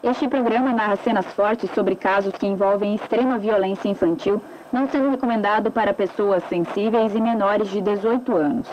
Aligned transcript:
Este 0.00 0.28
programa 0.28 0.72
narra 0.72 0.94
cenas 0.94 1.26
fortes 1.26 1.68
sobre 1.72 1.96
casos 1.96 2.32
que 2.34 2.46
envolvem 2.46 2.94
extrema 2.94 3.36
violência 3.36 3.88
infantil, 3.88 4.40
não 4.72 4.88
sendo 4.88 5.10
recomendado 5.10 5.72
para 5.72 5.92
pessoas 5.92 6.44
sensíveis 6.44 7.16
e 7.16 7.20
menores 7.20 7.68
de 7.68 7.80
18 7.80 8.36
anos. 8.36 8.68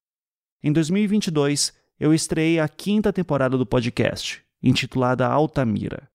Em 0.64 0.72
2022, 0.72 1.74
eu 2.00 2.14
estreiei 2.14 2.60
a 2.60 2.68
quinta 2.68 3.14
temporada 3.14 3.58
do 3.58 3.66
podcast, 3.66 4.44
intitulada 4.62 5.28
Altamira. 5.28 6.10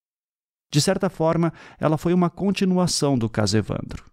De 0.73 0.81
certa 0.81 1.09
forma, 1.09 1.53
ela 1.79 1.97
foi 1.97 2.13
uma 2.13 2.29
continuação 2.29 3.17
do 3.17 3.29
caso 3.29 3.57
Evandro. 3.57 4.05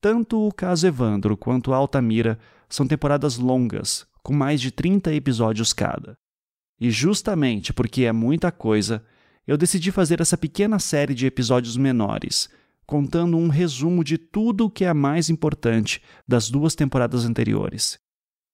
Tanto 0.00 0.46
o 0.46 0.52
caso 0.52 0.86
Evandro 0.86 1.36
quanto 1.36 1.72
Altamira 1.72 2.38
são 2.68 2.86
temporadas 2.86 3.36
longas, 3.36 4.06
com 4.22 4.32
mais 4.32 4.60
de 4.60 4.70
30 4.70 5.12
episódios 5.12 5.72
cada. 5.72 6.14
E 6.80 6.90
justamente 6.90 7.72
porque 7.72 8.04
é 8.04 8.12
muita 8.12 8.52
coisa, 8.52 9.04
eu 9.46 9.56
decidi 9.56 9.90
fazer 9.90 10.20
essa 10.20 10.38
pequena 10.38 10.78
série 10.78 11.14
de 11.14 11.26
episódios 11.26 11.76
menores, 11.76 12.48
contando 12.92 13.38
um 13.38 13.48
resumo 13.48 14.04
de 14.04 14.18
tudo 14.18 14.66
o 14.66 14.70
que 14.70 14.84
é 14.84 14.92
mais 14.92 15.30
importante 15.30 16.02
das 16.28 16.50
duas 16.50 16.74
temporadas 16.74 17.24
anteriores. 17.24 17.98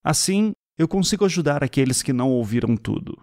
Assim, 0.05 0.53
eu 0.79 0.87
consigo 0.87 1.25
ajudar 1.25 1.65
aqueles 1.65 2.05
que 2.05 2.13
não 2.13 2.31
ouviram 2.31 2.77
tudo. 2.77 3.21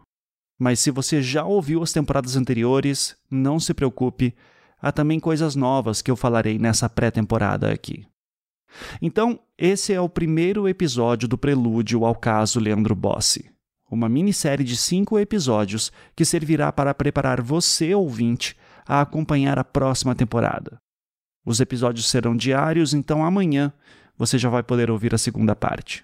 Mas 0.59 0.81
se 0.81 0.91
você 0.91 1.21
já 1.21 1.45
ouviu 1.45 1.81
as 1.81 1.93
temporadas 1.93 2.35
anteriores, 2.35 3.15
não 3.31 3.61
se 3.61 3.73
preocupe, 3.73 4.35
há 4.77 4.91
também 4.91 5.17
coisas 5.17 5.55
novas 5.55 6.01
que 6.01 6.11
eu 6.11 6.17
falarei 6.17 6.59
nessa 6.59 6.89
pré-temporada 6.89 7.71
aqui. 7.71 8.05
Então, 9.01 9.39
esse 9.57 9.93
é 9.93 10.01
o 10.01 10.09
primeiro 10.09 10.67
episódio 10.67 11.29
do 11.29 11.37
prelúdio 11.37 12.03
ao 12.03 12.13
caso 12.13 12.59
Leandro 12.59 12.93
Bossi, 12.93 13.49
uma 13.89 14.09
minissérie 14.09 14.65
de 14.65 14.75
cinco 14.75 15.17
episódios 15.17 15.93
que 16.13 16.25
servirá 16.25 16.73
para 16.73 16.93
preparar 16.93 17.41
você, 17.41 17.95
ouvinte, 17.95 18.53
a 18.85 18.99
acompanhar 18.99 19.57
a 19.57 19.63
próxima 19.63 20.13
temporada. 20.13 20.77
Os 21.45 21.59
episódios 21.59 22.09
serão 22.09 22.35
diários, 22.35 22.94
então 22.94 23.23
amanhã 23.23 23.72
você 24.17 24.38
já 24.38 24.50
vai 24.50 24.63
poder 24.63 24.89
ouvir 24.89 25.13
a 25.13 25.17
segunda 25.17 25.56
parte. 25.56 26.03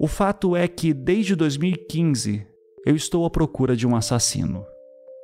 O 0.00 0.06
fato 0.06 0.54
é 0.54 0.68
que 0.68 0.94
desde 0.94 1.34
2015 1.34 2.46
eu 2.86 2.94
estou 2.94 3.24
à 3.24 3.30
procura 3.30 3.74
de 3.74 3.84
um 3.84 3.96
assassino. 3.96 4.64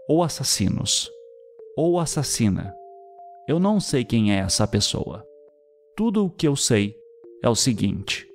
Ou 0.08 0.24
assassinos. 0.24 1.08
Ou 1.76 2.00
assassina. 2.00 2.74
Eu 3.46 3.60
não 3.60 3.78
sei 3.78 4.04
quem 4.04 4.32
é 4.32 4.38
essa 4.38 4.66
pessoa. 4.66 5.24
Tudo 5.96 6.26
o 6.26 6.30
que 6.30 6.48
eu 6.48 6.56
sei 6.56 6.96
é 7.40 7.48
o 7.48 7.54
seguinte. 7.54 8.33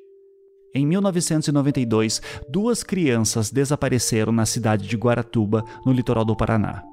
Em 0.74 0.85
1992, 0.85 2.22
duas 2.47 2.84
crianças 2.84 3.50
desapareceram 3.50 4.31
na 4.31 4.46
cidade 4.46 4.88
de 4.88 4.96
Guaratuba, 4.96 5.63
no 5.84 5.91
litoral 5.91 6.24
do 6.24 6.35
Paraná. 6.35 6.84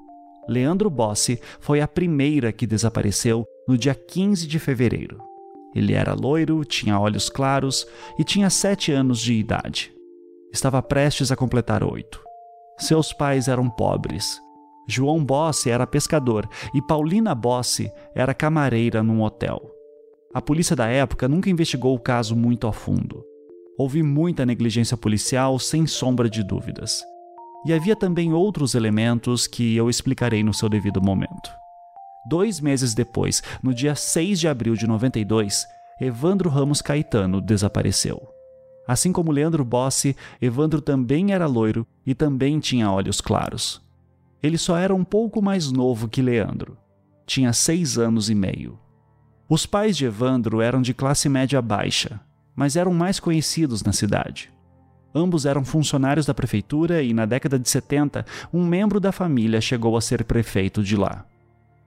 Leandro 0.49 0.89
Bossi 0.89 1.39
foi 1.61 1.81
a 1.83 1.89
primeira 1.89 2.53
que 2.53 2.67
desapareceu 2.67 3.45
no 3.69 3.77
dia 3.77 3.95
15 3.95 4.47
de 4.47 4.59
fevereiro. 4.59 5.21
Ele 5.75 5.93
era 5.93 6.15
loiro, 6.15 6.65
tinha 6.65 6.99
olhos 6.99 7.29
claros 7.29 7.87
e 8.19 8.25
tinha 8.25 8.49
sete 8.49 8.93
anos 8.93 9.21
de 9.21 9.35
idade. 9.35 9.93
Estava 10.51 10.81
prestes 10.83 11.31
a 11.31 11.37
completar 11.37 11.85
oito. 11.85 12.23
Seus 12.79 13.13
pais 13.13 13.47
eram 13.47 13.69
pobres. 13.69 14.41
João 14.89 15.23
Bossi 15.23 15.69
era 15.69 15.87
pescador 15.87 16.49
e 16.73 16.81
Paulina 16.81 17.35
Bossi 17.35 17.91
era 18.15 18.33
camareira 18.33 19.03
num 19.03 19.21
hotel. 19.21 19.61
A 20.33 20.41
polícia 20.41 20.75
da 20.75 20.87
época 20.87 21.29
nunca 21.29 21.51
investigou 21.51 21.95
o 21.95 22.01
caso 22.01 22.35
muito 22.35 22.67
a 22.67 22.73
fundo. 22.73 23.23
Houve 23.79 24.03
muita 24.03 24.47
negligência 24.47 24.97
policial, 24.97 25.59
sem 25.59 25.87
sombra 25.87 26.31
de 26.31 26.43
dúvidas. 26.43 27.05
E 27.67 27.73
havia 27.73 27.95
também 27.95 28.33
outros 28.33 28.75
elementos 28.75 29.47
que 29.47 29.77
eu 29.77 29.91
explicarei 29.91 30.43
no 30.43 30.55
seu 30.55 30.69
devido 30.69 31.03
momento. 31.03 31.51
Dois 32.29 32.61
meses 32.61 32.95
depois, 32.95 33.43
no 33.63 33.75
dia 33.75 33.95
6 33.95 34.41
de 34.41 34.49
abril 34.49 34.75
de 34.75 34.87
92, 34.87 35.67
Evandro 36.01 36.49
Ramos 36.49 36.81
Caetano 36.81 37.41
desapareceu. 37.41 38.21
Assim 38.87 39.13
como 39.13 39.33
Leandro 39.33 39.65
Bossi, 39.65 40.17
Evandro 40.41 40.81
também 40.81 41.33
era 41.33 41.47
loiro 41.47 41.87
e 42.07 42.15
também 42.15 42.59
tinha 42.61 42.91
olhos 42.91 43.21
claros. 43.21 43.83
Ele 44.43 44.57
só 44.57 44.77
era 44.77 44.95
um 44.95 45.05
pouco 45.05 45.43
mais 45.43 45.73
novo 45.73 46.09
que 46.09 46.23
Leandro. 46.23 46.79
Tinha 47.27 47.53
seis 47.53 47.99
anos 47.99 48.31
e 48.31 48.35
meio. 48.35 48.79
Os 49.49 49.67
pais 49.67 49.97
de 49.97 50.05
Evandro 50.05 50.61
eram 50.61 50.81
de 50.81 50.95
classe 50.95 51.29
média 51.29 51.61
baixa, 51.61 52.21
mas 52.57 52.75
eram 52.75 52.93
mais 52.93 53.21
conhecidos 53.21 53.83
na 53.83 53.93
cidade. 53.93 54.51
Ambos 55.15 55.47
eram 55.47 55.65
funcionários 55.65 56.27
da 56.27 56.35
prefeitura 56.35 57.03
e, 57.03 57.15
na 57.15 57.27
década 57.27 57.59
de 57.59 57.69
70, 57.69 58.25
um 58.53 58.67
membro 58.67 58.99
da 58.99 59.13
família 59.13 59.61
chegou 59.61 59.97
a 59.97 60.01
ser 60.01 60.25
prefeito 60.25 60.83
de 60.83 60.97
lá. 60.97 61.25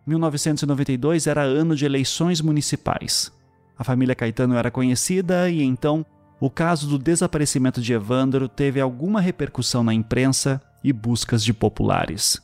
1992 0.06 1.28
era 1.28 1.42
ano 1.42 1.76
de 1.76 1.86
eleições 1.86 2.42
municipais. 2.42 3.32
A 3.78 3.84
família 3.84 4.16
Caetano 4.16 4.56
era 4.56 4.72
conhecida 4.72 5.50
e 5.50 5.62
então 5.62 6.06
o 6.40 6.50
caso 6.50 6.88
do 6.88 6.98
desaparecimento 6.98 7.82
de 7.82 7.94
Evandro 7.94 8.48
teve 8.48 8.80
alguma 8.80 9.20
repercussão 9.20 9.84
na 9.84 9.94
imprensa 9.94 10.62
e 10.84 10.94
buscas 10.94 11.44
de 11.44 11.54
populares. 11.54 12.42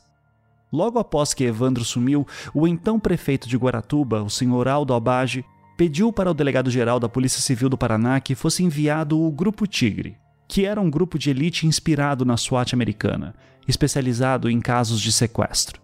Logo 0.72 0.98
após 0.98 1.32
que 1.32 1.44
Evandro 1.44 1.84
sumiu, 1.84 2.26
o 2.52 2.68
então 2.68 3.00
prefeito 3.00 3.48
de 3.48 3.56
Guaratuba, 3.56 4.22
o 4.22 4.30
senhor 4.30 4.68
Aldo 4.68 4.92
Abage, 4.92 5.44
pediu 5.76 6.12
para 6.12 6.30
o 6.30 6.34
delegado-geral 6.34 6.98
da 6.98 7.08
Polícia 7.08 7.40
Civil 7.40 7.68
do 7.68 7.76
Paraná 7.76 8.18
que 8.20 8.34
fosse 8.34 8.64
enviado 8.64 9.20
o 9.20 9.30
Grupo 9.30 9.66
Tigre, 9.66 10.16
que 10.48 10.64
era 10.64 10.80
um 10.80 10.90
grupo 10.90 11.18
de 11.18 11.30
elite 11.30 11.66
inspirado 11.66 12.24
na 12.24 12.36
SWAT 12.36 12.72
americana, 12.72 13.34
especializado 13.68 14.48
em 14.48 14.60
casos 14.60 15.00
de 15.00 15.12
sequestro. 15.12 15.80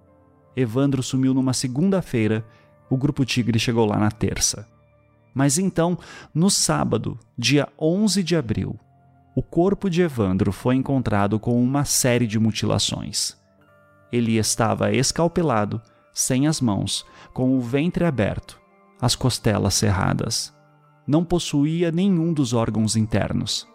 Evandro 0.56 1.02
sumiu 1.02 1.34
numa 1.34 1.52
segunda-feira, 1.52 2.44
o 2.88 2.96
Grupo 2.96 3.24
Tigre 3.24 3.58
chegou 3.58 3.86
lá 3.86 3.98
na 3.98 4.10
terça. 4.10 4.66
Mas 5.34 5.58
então, 5.58 5.98
no 6.34 6.50
sábado, 6.50 7.18
dia 7.36 7.68
11 7.80 8.22
de 8.22 8.36
abril, 8.36 8.78
o 9.34 9.42
corpo 9.42 9.88
de 9.88 10.02
Evandro 10.02 10.52
foi 10.52 10.76
encontrado 10.76 11.38
com 11.40 11.62
uma 11.62 11.84
série 11.84 12.26
de 12.26 12.38
mutilações. 12.38 13.36
Ele 14.12 14.36
estava 14.36 14.92
escalpelado, 14.92 15.80
sem 16.12 16.46
as 16.46 16.60
mãos, 16.60 17.06
com 17.32 17.56
o 17.56 17.60
ventre 17.60 18.04
aberto, 18.04 18.60
as 19.02 19.16
costelas 19.16 19.74
cerradas. 19.74 20.54
Não 21.04 21.24
possuía 21.24 21.90
nenhum 21.90 22.32
dos 22.32 22.52
órgãos 22.52 22.94
internos. 22.94 23.66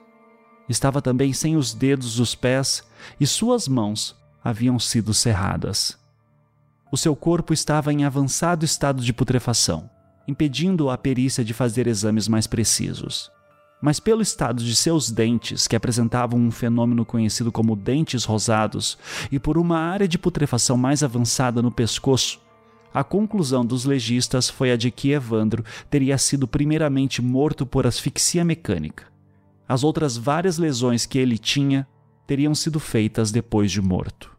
Estava 0.70 1.02
também 1.02 1.34
sem 1.34 1.58
os 1.58 1.74
dedos 1.74 2.16
dos 2.16 2.34
pés 2.34 2.82
e 3.20 3.28
suas 3.28 3.68
mãos 3.68 4.16
haviam 4.42 4.80
sido 4.80 5.14
cerradas. 5.14 6.00
O 6.90 6.96
seu 6.96 7.14
corpo 7.14 7.54
estava 7.54 7.92
em 7.92 8.06
avançado 8.06 8.64
estado 8.64 9.04
de 9.04 9.12
putrefação, 9.12 9.90
impedindo 10.26 10.90
a 10.90 10.98
perícia 10.98 11.44
de 11.44 11.54
fazer 11.54 11.88
exames 11.88 12.30
mais 12.30 12.48
precisos. 12.48 13.30
Mas 13.82 14.00
pelo 14.00 14.22
estado 14.22 14.64
de 14.64 14.74
seus 14.74 15.12
dentes, 15.12 15.68
que 15.68 15.76
apresentavam 15.76 16.40
um 16.40 16.50
fenômeno 16.50 17.06
conhecido 17.06 17.52
como 17.52 17.76
dentes 17.76 18.24
rosados, 18.24 18.98
e 19.30 19.38
por 19.38 19.58
uma 19.58 19.78
área 19.78 20.08
de 20.08 20.18
putrefação 20.18 20.78
mais 20.78 21.04
avançada 21.04 21.62
no 21.62 21.70
pescoço, 21.70 22.40
a 23.00 23.04
conclusão 23.04 23.64
dos 23.64 23.86
legistas 23.86 24.50
foi 24.50 24.72
a 24.72 24.76
de 24.76 24.90
que 24.90 25.12
Evandro 25.12 25.64
teria 25.88 26.18
sido 26.18 26.48
primeiramente 26.48 27.22
morto 27.22 27.64
por 27.64 27.86
asfixia 27.86 28.44
mecânica. 28.44 29.06
As 29.70 29.84
outras 29.84 30.18
várias 30.18 30.58
lesões 30.58 31.06
que 31.06 31.20
ele 31.20 31.38
tinha 31.38 31.88
teriam 32.26 32.56
sido 32.56 32.80
feitas 32.80 33.32
depois 33.32 33.72
de 33.72 33.84
morto. 33.84 34.36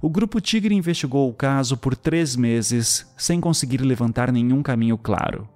O 0.00 0.08
Grupo 0.08 0.40
Tigre 0.40 0.74
investigou 0.74 1.28
o 1.28 1.34
caso 1.34 1.76
por 1.76 1.94
três 1.94 2.34
meses 2.34 3.06
sem 3.14 3.42
conseguir 3.42 3.82
levantar 3.82 4.32
nenhum 4.32 4.62
caminho 4.62 4.96
claro. 4.96 5.46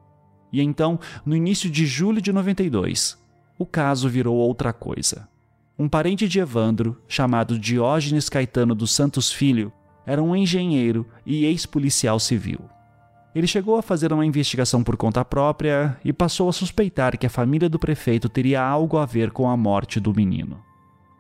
E 0.53 0.61
então, 0.61 1.01
no 1.25 1.35
início 1.35 1.71
de 1.71 1.87
julho 1.87 2.21
de 2.21 2.35
92, 2.35 3.19
o 3.59 3.65
caso 3.65 4.11
virou 4.11 4.37
outra 4.37 4.75
coisa. 4.75 5.27
Um 5.79 5.89
parente 5.89 6.29
de 6.29 6.39
Evandro, 6.39 7.01
chamado 7.09 7.59
Diógenes 7.59 8.29
Caetano 8.29 8.75
dos 8.75 8.93
Santos 8.93 9.33
Filho, 9.33 9.73
era 10.07 10.23
um 10.23 10.35
engenheiro 10.35 11.07
e 11.25 11.45
ex-policial 11.45 12.19
civil. 12.21 12.61
Ele 13.35 13.47
chegou 13.47 13.77
a 13.77 13.83
fazer 13.83 14.13
uma 14.13 14.25
investigação 14.25 14.85
por 14.85 14.97
conta 14.97 15.25
própria 15.25 15.99
e 16.05 16.13
passou 16.13 16.49
a 16.49 16.53
suspeitar 16.53 17.19
que 17.19 17.27
a 17.27 17.31
família 17.31 17.69
do 17.69 17.81
prefeito 17.81 18.29
teria 18.29 18.63
algo 18.63 18.97
a 18.97 19.05
ver 19.05 19.33
com 19.33 19.49
a 19.49 19.57
morte 19.57 19.99
do 19.99 20.15
menino. 20.15 20.63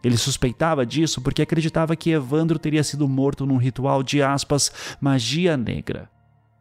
Ele 0.04 0.16
suspeitava 0.16 0.84
disso 0.84 1.20
porque 1.22 1.42
acreditava 1.42 1.96
que 1.96 2.10
Evandro 2.10 2.58
teria 2.58 2.84
sido 2.84 3.08
morto 3.08 3.46
num 3.46 3.56
ritual 3.56 4.02
de 4.02 4.22
aspas 4.22 4.70
magia 5.00 5.56
negra. 5.56 6.10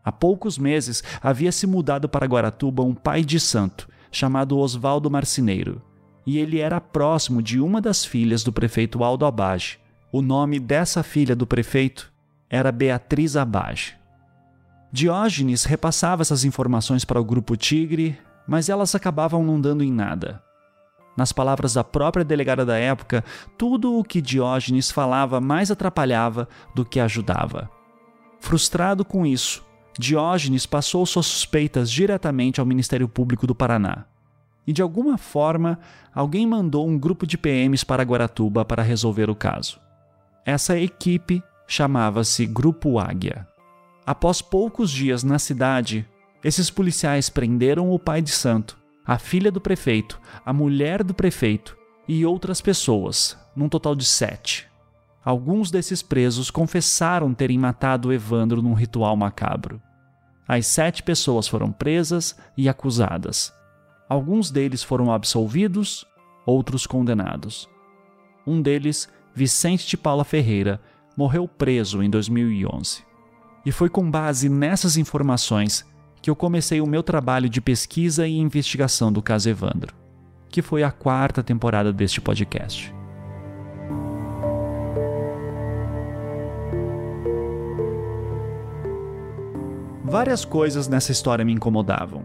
Há 0.03 0.11
poucos 0.11 0.57
meses 0.57 1.03
havia 1.21 1.51
se 1.51 1.67
mudado 1.67 2.07
para 2.07 2.25
Guaratuba 2.25 2.83
um 2.83 2.95
pai 2.95 3.23
de 3.23 3.39
santo, 3.39 3.87
chamado 4.11 4.57
Oswaldo 4.57 5.09
Marcineiro, 5.09 5.81
e 6.25 6.37
ele 6.39 6.59
era 6.59 6.79
próximo 6.79 7.41
de 7.41 7.59
uma 7.59 7.81
das 7.81 8.05
filhas 8.05 8.43
do 8.43 8.51
prefeito 8.51 9.03
Aldo 9.03 9.25
Abage. 9.25 9.77
O 10.11 10.21
nome 10.21 10.59
dessa 10.59 11.03
filha 11.03 11.35
do 11.35 11.45
prefeito 11.45 12.12
era 12.53 12.71
Beatriz 12.71 13.35
Abage. 13.35 13.95
Diógenes 14.91 15.63
repassava 15.63 16.21
essas 16.21 16.45
informações 16.45 17.03
para 17.03 17.19
o 17.19 17.25
grupo 17.25 17.57
Tigre, 17.57 18.15
mas 18.47 18.69
elas 18.69 18.93
acabavam 18.93 19.43
não 19.43 19.59
dando 19.59 19.83
em 19.83 19.91
nada. 19.91 20.39
Nas 21.17 21.31
palavras 21.31 21.73
da 21.73 21.83
própria 21.83 22.23
delegada 22.23 22.63
da 22.63 22.77
época, 22.77 23.23
tudo 23.57 23.97
o 23.97 24.03
que 24.03 24.21
Diógenes 24.21 24.91
falava 24.91 25.41
mais 25.41 25.71
atrapalhava 25.71 26.47
do 26.75 26.85
que 26.85 26.99
ajudava. 26.99 27.71
Frustrado 28.39 29.03
com 29.03 29.25
isso, 29.25 29.65
Diógenes 29.97 30.67
passou 30.67 31.03
suas 31.07 31.25
suspeitas 31.25 31.89
diretamente 31.89 32.59
ao 32.59 32.67
Ministério 32.67 33.09
Público 33.09 33.47
do 33.47 33.55
Paraná. 33.55 34.05
E 34.67 34.71
de 34.71 34.83
alguma 34.83 35.17
forma, 35.17 35.79
alguém 36.13 36.45
mandou 36.45 36.87
um 36.87 36.99
grupo 36.99 37.25
de 37.25 37.35
PMs 37.35 37.83
para 37.83 38.03
Guaratuba 38.03 38.63
para 38.63 38.83
resolver 38.83 39.27
o 39.27 39.35
caso. 39.35 39.79
Essa 40.45 40.77
equipe 40.77 41.41
chamava-se 41.73 42.45
Grupo 42.45 42.99
Águia. 42.99 43.47
Após 44.05 44.43
poucos 44.43 44.91
dias 44.91 45.23
na 45.23 45.39
cidade, 45.39 46.07
esses 46.43 46.69
policiais 46.69 47.29
prenderam 47.29 47.89
o 47.89 47.97
pai 47.97 48.21
de 48.21 48.29
santo, 48.29 48.77
a 49.03 49.17
filha 49.17 49.51
do 49.51 49.59
prefeito, 49.59 50.21
a 50.45 50.53
mulher 50.53 51.03
do 51.03 51.15
prefeito 51.15 51.75
e 52.07 52.23
outras 52.27 52.61
pessoas, 52.61 53.35
num 53.55 53.67
total 53.67 53.95
de 53.95 54.05
sete. 54.05 54.69
Alguns 55.25 55.71
desses 55.71 56.03
presos 56.03 56.51
confessaram 56.51 57.33
terem 57.33 57.57
matado 57.57 58.13
Evandro 58.13 58.61
num 58.61 58.73
ritual 58.73 59.17
macabro. 59.17 59.81
As 60.47 60.67
sete 60.67 61.01
pessoas 61.01 61.47
foram 61.47 61.71
presas 61.71 62.37
e 62.55 62.69
acusadas. 62.69 63.51
Alguns 64.07 64.51
deles 64.51 64.83
foram 64.83 65.11
absolvidos, 65.11 66.05
outros 66.45 66.85
condenados. 66.85 67.67
Um 68.45 68.61
deles, 68.61 69.09
Vicente 69.33 69.87
de 69.87 69.97
Paula 69.97 70.23
Ferreira, 70.23 70.79
morreu 71.15 71.47
preso 71.47 72.01
em 72.01 72.09
2011. 72.09 73.03
E 73.65 73.71
foi 73.71 73.89
com 73.89 74.09
base 74.09 74.49
nessas 74.49 74.97
informações 74.97 75.85
que 76.21 76.29
eu 76.29 76.35
comecei 76.35 76.81
o 76.81 76.87
meu 76.87 77.03
trabalho 77.03 77.49
de 77.49 77.61
pesquisa 77.61 78.27
e 78.27 78.37
investigação 78.37 79.11
do 79.11 79.21
caso 79.21 79.49
Evandro, 79.49 79.93
que 80.49 80.61
foi 80.61 80.83
a 80.83 80.91
quarta 80.91 81.43
temporada 81.43 81.91
deste 81.91 82.21
podcast. 82.21 82.93
Várias 90.03 90.45
coisas 90.45 90.87
nessa 90.87 91.11
história 91.11 91.43
me 91.43 91.53
incomodavam. 91.53 92.23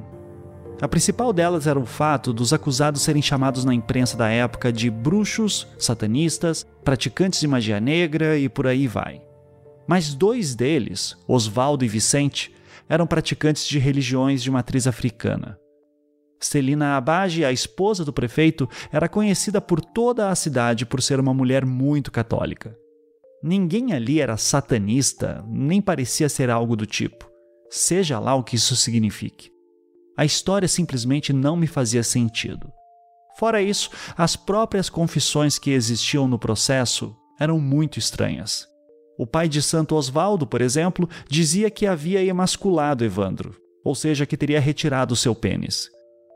A 0.81 0.87
principal 0.87 1.32
delas 1.32 1.67
era 1.67 1.79
o 1.79 1.87
fato 1.87 2.32
dos 2.32 2.52
acusados 2.52 3.02
serem 3.02 3.23
chamados 3.23 3.64
na 3.64 3.75
imprensa 3.75 4.17
da 4.17 4.29
época 4.29 4.73
de 4.73 4.88
bruxos, 4.90 5.67
satanistas, 5.76 6.64
praticantes 6.88 7.38
de 7.38 7.46
magia 7.46 7.79
negra 7.79 8.38
e 8.38 8.49
por 8.49 8.67
aí 8.67 8.87
vai. 8.87 9.20
Mas 9.87 10.14
dois 10.14 10.55
deles, 10.55 11.14
Oswaldo 11.29 11.85
e 11.85 11.88
Vicente, 11.88 12.50
eram 12.88 13.06
praticantes 13.06 13.69
de 13.69 13.79
religiões 13.79 14.43
de 14.43 14.50
matriz 14.50 14.87
africana. 14.87 15.58
Celina 16.40 16.96
Abage, 16.96 17.44
a 17.44 17.52
esposa 17.52 18.06
do 18.06 18.12
prefeito, 18.12 18.67
era 18.90 19.06
conhecida 19.06 19.61
por 19.61 19.81
toda 19.81 20.31
a 20.31 20.35
cidade 20.35 20.87
por 20.87 21.02
ser 21.02 21.20
uma 21.20 21.35
mulher 21.35 21.67
muito 21.67 22.11
católica. 22.11 22.75
Ninguém 23.43 23.93
ali 23.93 24.19
era 24.19 24.38
satanista, 24.38 25.44
nem 25.46 25.82
parecia 25.82 26.29
ser 26.29 26.49
algo 26.49 26.75
do 26.75 26.87
tipo 26.87 27.29
seja 27.70 28.19
lá 28.19 28.35
o 28.35 28.43
que 28.43 28.56
isso 28.56 28.75
signifique. 28.75 29.50
A 30.17 30.25
história 30.25 30.67
simplesmente 30.67 31.32
não 31.32 31.57
me 31.57 31.66
fazia 31.66 32.02
sentido. 32.02 32.73
Fora 33.38 33.62
isso, 33.62 33.90
as 34.16 34.35
próprias 34.35 34.90
confissões 34.90 35.61
que 35.61 35.71
existiam 35.71 36.26
no 36.26 36.40
processo 36.40 37.14
eram 37.38 37.61
muito 37.61 37.97
estranhas. 37.97 38.66
O 39.16 39.25
pai 39.25 39.49
de 39.49 39.62
Santo 39.62 39.95
Osvaldo, 39.95 40.45
por 40.45 40.61
exemplo, 40.61 41.09
dizia 41.28 41.71
que 41.71 41.87
havia 41.87 42.21
emasculado 42.21 43.04
Evandro, 43.04 43.54
ou 43.85 43.95
seja, 43.95 44.26
que 44.26 44.37
teria 44.37 44.59
retirado 44.59 45.14
seu 45.14 45.37
pênis. 45.37 45.88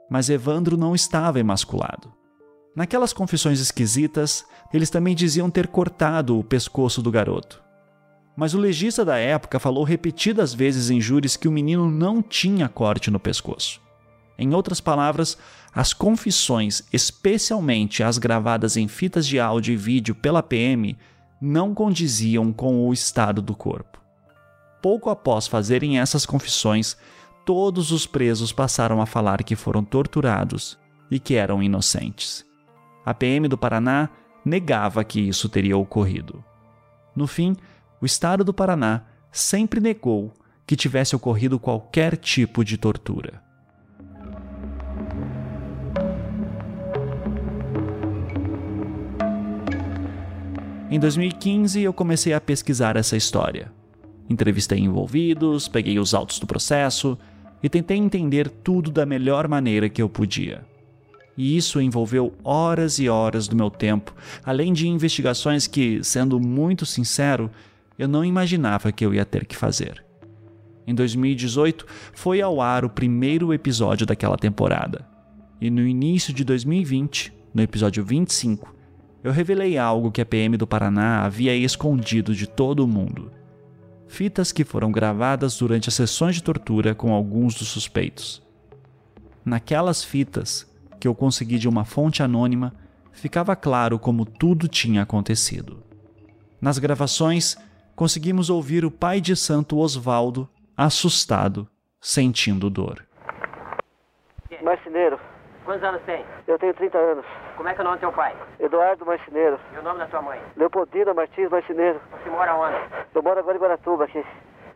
Mas 0.09 0.31
Evandro 0.31 0.77
não 0.77 0.95
estava 0.95 1.41
emasculado. 1.41 2.13
Naquelas 2.77 3.13
confissões 3.13 3.59
esquisitas, 3.59 4.45
eles 4.73 4.89
também 4.89 5.17
diziam 5.17 5.51
ter 5.51 5.67
cortado 5.67 6.39
o 6.39 6.45
pescoço 6.45 7.03
do 7.03 7.11
garoto. 7.11 7.61
Mas 8.37 8.55
o 8.55 8.61
legista 8.61 9.05
da 9.05 9.19
época 9.19 9.59
falou 9.59 9.83
repetidas 9.83 10.55
vezes 10.55 10.89
em 10.89 11.01
júris 11.01 11.37
que 11.37 11.49
o 11.49 11.53
menino 11.53 11.91
não 11.91 12.23
tinha 12.23 12.69
corte 12.69 13.11
no 13.11 13.19
pescoço. 13.19 13.81
Em 14.39 14.55
outras 14.55 14.81
palavras, 14.81 15.37
as 15.75 15.93
confissões, 15.93 16.83
especialmente 16.93 18.03
as 18.03 18.19
gravadas 18.19 18.77
em 18.77 18.89
fitas 18.89 19.27
de 19.27 19.39
áudio 19.39 19.75
e 19.75 19.77
vídeo 19.77 20.15
pela 20.15 20.43
PM, 20.43 20.97
não 21.41 21.75
condiziam 21.75 22.53
com 22.53 22.87
o 22.87 22.93
estado 22.93 23.43
do 23.43 23.55
corpo. 23.55 24.01
Pouco 24.81 25.11
após 25.11 25.47
fazerem 25.47 25.99
essas 25.99 26.27
confissões, 26.27 26.97
todos 27.45 27.93
os 27.93 28.07
presos 28.07 28.53
passaram 28.53 29.01
a 29.01 29.07
falar 29.07 29.43
que 29.43 29.57
foram 29.57 29.85
torturados 29.85 30.79
e 31.11 31.19
que 31.19 31.35
eram 31.35 31.63
inocentes. 31.63 32.45
A 33.05 33.13
PM 33.13 33.49
do 33.49 33.59
Paraná 33.59 34.09
negava 34.45 35.05
que 35.05 35.21
isso 35.21 35.49
teria 35.49 35.77
ocorrido. 35.77 36.45
No 37.15 37.27
fim, 37.27 37.57
o 38.01 38.07
estado 38.07 38.43
do 38.43 38.55
Paraná 38.55 39.03
sempre 39.31 39.81
negou 39.81 40.33
que 40.67 40.77
tivesse 40.77 41.15
ocorrido 41.15 41.59
qualquer 41.59 42.17
tipo 42.17 42.65
de 42.65 42.77
tortura. 42.77 43.43
Em 50.93 51.01
2015, 51.01 51.81
eu 51.81 51.91
comecei 51.91 52.35
a 52.35 52.41
pesquisar 52.41 52.97
essa 52.97 53.17
história. 53.17 53.73
Entrevistei 54.29 54.79
envolvidos, 54.79 55.67
peguei 55.67 55.99
os 55.99 56.13
autos 56.13 56.39
do 56.39 56.47
processo 56.47 57.17
e 57.63 57.69
tentei 57.71 57.97
entender 57.97 58.51
tudo 58.51 58.91
da 58.91 59.07
melhor 59.07 59.49
maneira 59.49 59.89
que 59.89 60.03
eu 60.03 60.09
podia. 60.11 60.67
E 61.35 61.57
isso 61.57 61.81
envolveu 61.81 62.35
horas 62.45 62.99
e 62.99 63.09
horas 63.09 63.49
do 63.49 63.57
meu 63.57 63.71
tempo, 63.71 64.15
além 64.45 64.71
de 64.71 64.87
investigações 64.87 65.67
que, 65.67 66.05
sendo 66.05 66.39
muito 66.39 66.85
sincero, 66.85 67.51
eu 67.99 68.07
não 68.07 68.23
imaginava 68.23 68.93
que 68.93 69.03
eu 69.03 69.15
ia 69.15 69.25
ter 69.25 69.47
que 69.47 69.57
fazer. 69.57 70.05
Em 70.87 70.95
2018, 70.95 71.87
foi 72.13 72.43
ao 72.43 72.61
ar 72.61 72.85
o 72.85 72.91
primeiro 72.91 73.55
episódio 73.55 74.05
daquela 74.07 74.37
temporada. 74.37 75.09
E 75.59 75.71
no 75.71 75.87
início 75.87 76.35
de 76.35 76.45
2020, 76.45 77.33
no 77.55 77.63
episódio 77.63 78.05
25, 78.05 78.82
eu 79.23 79.31
revelei 79.31 79.79
algo 79.79 80.11
que 80.11 80.21
a 80.21 80.27
PM 80.27 80.57
do 80.57 80.67
Paraná 80.67 81.25
havia 81.25 81.55
escondido 81.55 82.35
de 82.35 82.47
todo 82.47 82.89
mundo. 82.89 83.31
Fitas 84.09 84.53
que 84.53 84.65
foram 84.65 84.91
gravadas 84.91 85.57
durante 85.57 85.89
as 85.89 85.95
sessões 85.95 86.35
de 86.35 86.43
tortura 86.43 86.95
com 86.95 87.13
alguns 87.13 87.55
dos 87.55 87.69
suspeitos. 87.69 88.43
Naquelas 89.45 90.05
fitas, 90.05 90.71
que 91.01 91.09
eu 91.09 91.15
consegui 91.15 91.59
de 91.59 91.69
uma 91.69 91.85
fonte 91.85 92.23
anônima, 92.23 92.75
ficava 93.13 93.57
claro 93.57 93.99
como 93.99 94.25
tudo 94.25 94.69
tinha 94.69 95.03
acontecido. 95.03 95.83
Nas 96.61 96.79
gravações, 96.79 97.57
conseguimos 97.95 98.51
ouvir 98.51 98.85
o 98.85 98.91
pai 98.91 99.21
de 99.21 99.35
santo 99.35 99.79
Osvaldo, 99.79 100.49
assustado, 100.77 101.69
sentindo 102.01 102.69
dor. 102.69 103.05
Marceneiro, 104.63 105.19
Quantos 105.65 105.83
anos 105.85 106.03
tem? 106.03 106.25
eu 106.47 106.59
tenho 106.59 106.75
30 106.75 106.99
anos. 106.99 107.25
Como 107.57 107.69
é 107.69 107.75
que 107.75 107.81
é 107.81 107.83
o 107.83 107.85
nome 107.85 107.97
do 107.99 108.01
teu 108.01 108.13
pai? 108.13 108.35
Eduardo 108.59 109.07
Marceneiro. 109.07 109.59
E 109.75 109.79
o 109.79 109.83
nome 109.83 109.99
da 110.01 110.07
tua 110.07 110.21
mãe? 110.23 110.41
Leopoldina 110.57 111.15
Martins 111.15 111.49
Marceneiro. 111.51 112.01
Você 112.23 112.31
mora 112.31 112.55
onde? 112.55 112.77
Eu 113.15 113.23
moro 113.23 113.39
agora 113.39 113.57
em 113.57 113.61
Guaratuba, 113.61 114.05
aqui. 114.05 114.25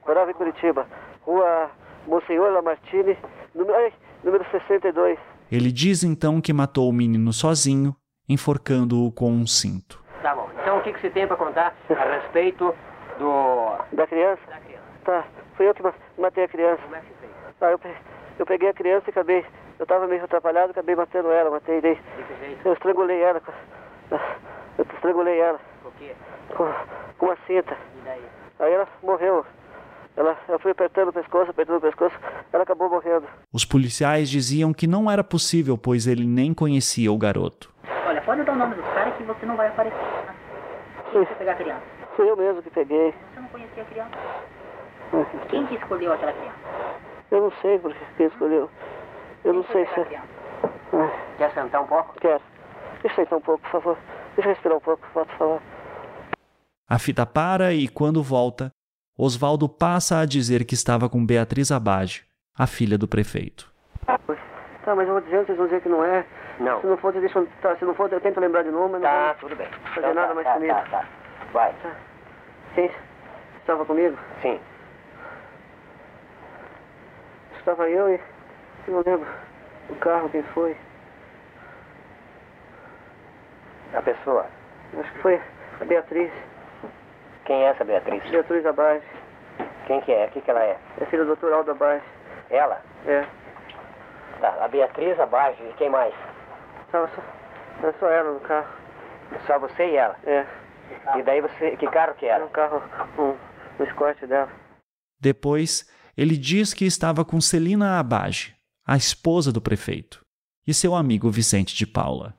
Morava 0.06 0.30
em 0.30 0.34
Curitiba. 0.34 0.86
Rua 1.22 1.70
Monsenhor 2.06 2.52
Lamartine, 2.52 3.18
número, 3.54 3.76
ai, 3.76 3.92
número 4.22 4.44
62. 4.52 5.18
Ele 5.50 5.72
diz 5.72 6.04
então 6.04 6.40
que 6.40 6.52
matou 6.52 6.88
o 6.88 6.92
menino 6.92 7.32
sozinho, 7.32 7.94
enforcando-o 8.28 9.10
com 9.12 9.30
um 9.32 9.46
cinto. 9.46 10.00
Tá 10.22 10.34
bom. 10.34 10.48
Então 10.60 10.78
o 10.78 10.82
que, 10.82 10.92
que 10.92 11.00
você 11.00 11.10
tem 11.10 11.26
pra 11.26 11.36
contar 11.36 11.74
a 11.90 12.14
respeito 12.20 12.72
do... 13.18 13.76
Da 13.92 14.06
criança? 14.06 14.40
da 14.48 14.58
criança? 14.58 14.82
Tá. 15.04 15.24
Fui 15.56 15.68
eu 15.68 15.74
que 15.74 15.82
ma- 15.82 15.94
matei 16.18 16.44
a 16.44 16.48
criança. 16.48 16.80
Como 16.82 16.94
é 16.94 17.00
que 17.00 17.06
você 17.06 17.14
fez? 17.20 17.32
Tá, 17.58 17.70
eu, 17.72 17.78
pe- 17.78 17.96
eu 18.38 18.46
peguei 18.46 18.68
a 18.68 18.74
criança 18.74 19.04
e 19.08 19.10
acabei. 19.10 19.44
Eu 19.78 19.86
tava 19.86 20.06
meio 20.06 20.24
atrapalhado, 20.24 20.70
acabei 20.70 20.94
matando 20.94 21.30
ela, 21.30 21.50
matei 21.50 21.80
daí. 21.80 21.98
Eu 22.64 22.72
estrangulei 22.72 23.20
ela. 23.22 23.40
com- 23.40 23.52
Eu 24.78 24.86
estrangulei 24.94 25.38
ela 25.40 25.58
Por 25.82 25.92
quê? 25.94 26.12
com, 26.56 26.72
com 27.18 27.26
uma 27.26 27.36
cinta. 27.46 27.76
E 27.98 28.04
daí? 28.04 28.22
Aí 28.58 28.72
ela 28.72 28.88
morreu. 29.02 29.44
Ela, 30.16 30.34
eu 30.48 30.58
fui 30.58 30.70
apertando 30.70 31.08
o 31.08 31.12
pescoço, 31.12 31.50
apertando 31.50 31.76
o 31.76 31.80
pescoço, 31.80 32.14
ela 32.50 32.62
acabou 32.62 32.88
morrendo. 32.88 33.26
Os 33.52 33.66
policiais 33.66 34.30
diziam 34.30 34.72
que 34.72 34.86
não 34.86 35.10
era 35.10 35.22
possível, 35.22 35.76
pois 35.76 36.06
ele 36.06 36.24
nem 36.26 36.54
conhecia 36.54 37.12
o 37.12 37.18
garoto. 37.18 37.70
Olha, 38.06 38.22
pode 38.22 38.42
dar 38.44 38.52
o 38.52 38.56
nome 38.56 38.74
dos 38.76 38.84
caras 38.86 39.14
que 39.16 39.22
você 39.24 39.44
não 39.44 39.56
vai 39.56 39.68
aparecer. 39.68 39.98
Tá? 39.98 40.34
Quem 41.12 41.22
você 41.24 41.34
pegar 41.34 41.52
a 41.52 41.56
criança? 41.56 41.82
Fui 42.16 42.30
eu 42.30 42.36
mesmo 42.36 42.62
que 42.62 42.70
peguei. 42.70 43.12
Você 43.34 43.40
não 43.40 43.48
conhecia 43.48 43.82
a 43.82 43.86
criança? 43.86 44.10
Quem 45.50 45.66
que 45.66 45.74
escolheu 45.74 46.12
aquela 46.14 46.32
criança? 46.32 46.56
Eu 47.30 47.40
não 47.42 47.52
sei 47.60 47.78
porque 47.78 47.98
quem 48.16 48.26
escolheu. 48.26 48.70
Eu 49.46 49.52
não 49.54 49.64
sei 49.64 49.86
se. 49.86 50.00
Ah, 50.16 51.10
Quer 51.38 51.52
sentar 51.54 51.82
um 51.82 51.86
pouco? 51.86 52.14
Quero. 52.20 52.42
Deixa 53.02 53.20
eu 53.20 53.24
sentar 53.24 53.38
um 53.38 53.42
pouco, 53.42 53.62
por 53.62 53.70
favor. 53.70 53.98
Deixa 54.34 54.48
eu 54.48 54.54
respirar 54.54 54.76
um 54.76 54.80
pouco, 54.80 55.06
posso 55.14 55.30
falar. 55.38 55.60
A 56.88 56.98
fita 56.98 57.24
para 57.24 57.72
e, 57.72 57.88
quando 57.88 58.22
volta, 58.22 58.70
Osvaldo 59.18 59.68
passa 59.68 60.18
a 60.20 60.26
dizer 60.26 60.64
que 60.64 60.74
estava 60.74 61.08
com 61.08 61.24
Beatriz 61.24 61.70
Abage, 61.72 62.24
a 62.58 62.66
filha 62.66 62.98
do 62.98 63.08
prefeito. 63.08 63.72
Tá, 64.06 64.94
mas 64.94 65.06
eu 65.08 65.14
vou 65.14 65.20
dizendo, 65.20 65.46
vocês 65.46 65.58
vão 65.58 65.66
dizer 65.66 65.80
que 65.82 65.88
não 65.88 66.04
é. 66.04 66.24
Não. 66.60 66.80
Se 66.80 66.86
não 66.86 66.96
for, 66.96 67.12
deixam. 67.12 67.46
Tá, 67.60 67.76
se 67.76 67.84
não 67.84 67.94
for, 67.94 68.12
eu 68.12 68.20
tento 68.20 68.40
lembrar 68.40 68.62
de 68.62 68.70
novo, 68.70 68.88
mas 68.90 69.02
não 69.02 69.08
Tá, 69.08 69.32
vou 69.40 69.48
tudo 69.50 69.56
bem. 69.58 69.68
fazer 69.94 70.14
nada 70.14 70.34
mais 70.34 70.46
tá, 70.46 70.54
comigo. 70.54 70.74
tá, 70.74 70.82
tá. 70.90 71.06
Vai. 71.52 71.74
Quem 72.74 72.90
estava 73.60 73.84
comigo? 73.84 74.16
Sim. 74.42 74.60
Estava 77.58 77.88
eu 77.90 78.08
e. 78.14 78.20
Eu 78.86 78.94
não 78.94 79.02
lembro. 79.04 79.28
O 79.90 79.96
carro, 79.96 80.28
quem 80.30 80.42
foi? 80.42 80.76
A 83.94 84.02
pessoa. 84.02 84.46
Acho 84.98 85.12
que 85.12 85.18
foi 85.20 85.40
a 85.80 85.84
Beatriz. 85.84 86.32
Quem 87.44 87.62
é 87.64 87.68
essa 87.70 87.84
Beatriz? 87.84 88.22
Beatriz 88.30 88.66
Abage. 88.66 89.04
Quem 89.86 90.00
que 90.00 90.12
é? 90.12 90.26
O 90.26 90.30
que, 90.30 90.40
que 90.40 90.50
ela 90.50 90.62
é? 90.62 90.78
É 91.00 91.06
filha 91.06 91.24
do 91.24 91.36
Dr. 91.36 91.52
Aldo 91.52 91.70
Abage. 91.72 92.04
Ela? 92.50 92.82
É. 93.06 93.24
Tá. 94.40 94.64
A 94.64 94.68
Beatriz 94.68 95.18
Abage. 95.20 95.62
E 95.62 95.72
quem 95.74 95.88
mais? 95.88 96.14
Tava 96.90 97.08
só, 97.08 97.22
era 97.82 97.94
só 97.98 98.08
ela 98.10 98.32
no 98.32 98.40
carro. 98.40 98.68
Só 99.46 99.58
você 99.58 99.86
e 99.90 99.96
ela. 99.96 100.16
É. 100.24 100.46
E 101.16 101.22
daí 101.22 101.40
você... 101.40 101.76
Que 101.76 101.86
carro 101.88 102.14
que 102.14 102.26
Era 102.26 102.36
era? 102.36 102.44
um 102.44 102.48
carro, 102.48 102.82
um, 103.18 103.36
um 103.80 103.84
escorte 103.84 104.26
dela. 104.26 104.48
Depois, 105.20 105.88
ele 106.16 106.36
diz 106.36 106.72
que 106.72 106.84
estava 106.84 107.24
com 107.24 107.40
Celina 107.40 107.98
Abage, 107.98 108.55
a 108.86 108.96
esposa 108.96 109.52
do 109.52 109.60
prefeito, 109.60 110.20
e 110.66 110.72
seu 110.72 110.94
amigo 110.94 111.30
Vicente 111.30 111.74
de 111.74 111.86
Paula. 111.86 112.34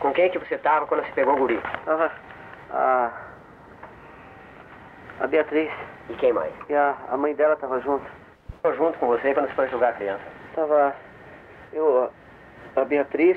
Com 0.00 0.12
quem 0.12 0.30
que 0.30 0.38
você 0.38 0.58
tava 0.58 0.86
quando 0.86 1.04
você 1.04 1.12
pegou 1.12 1.34
o 1.34 1.38
guri? 1.38 1.60
Tava 1.84 2.12
a. 2.70 3.24
A 5.20 5.26
Beatriz 5.26 5.68
E 6.08 6.14
quem 6.14 6.32
mais? 6.32 6.52
e 6.68 6.74
a, 6.74 6.96
a 7.10 7.16
mãe 7.16 7.34
dela 7.34 7.56
tava 7.56 7.80
junto. 7.80 8.04
Tô 8.62 8.72
junto 8.74 8.96
com 8.98 9.06
você 9.08 9.34
quando 9.34 9.48
você 9.48 9.54
foi 9.54 9.68
jogar 9.70 9.90
a 9.90 9.92
criança. 9.94 10.22
Tava 10.54 10.94
eu, 11.72 12.10
a 12.76 12.84
Beatriz, 12.84 13.36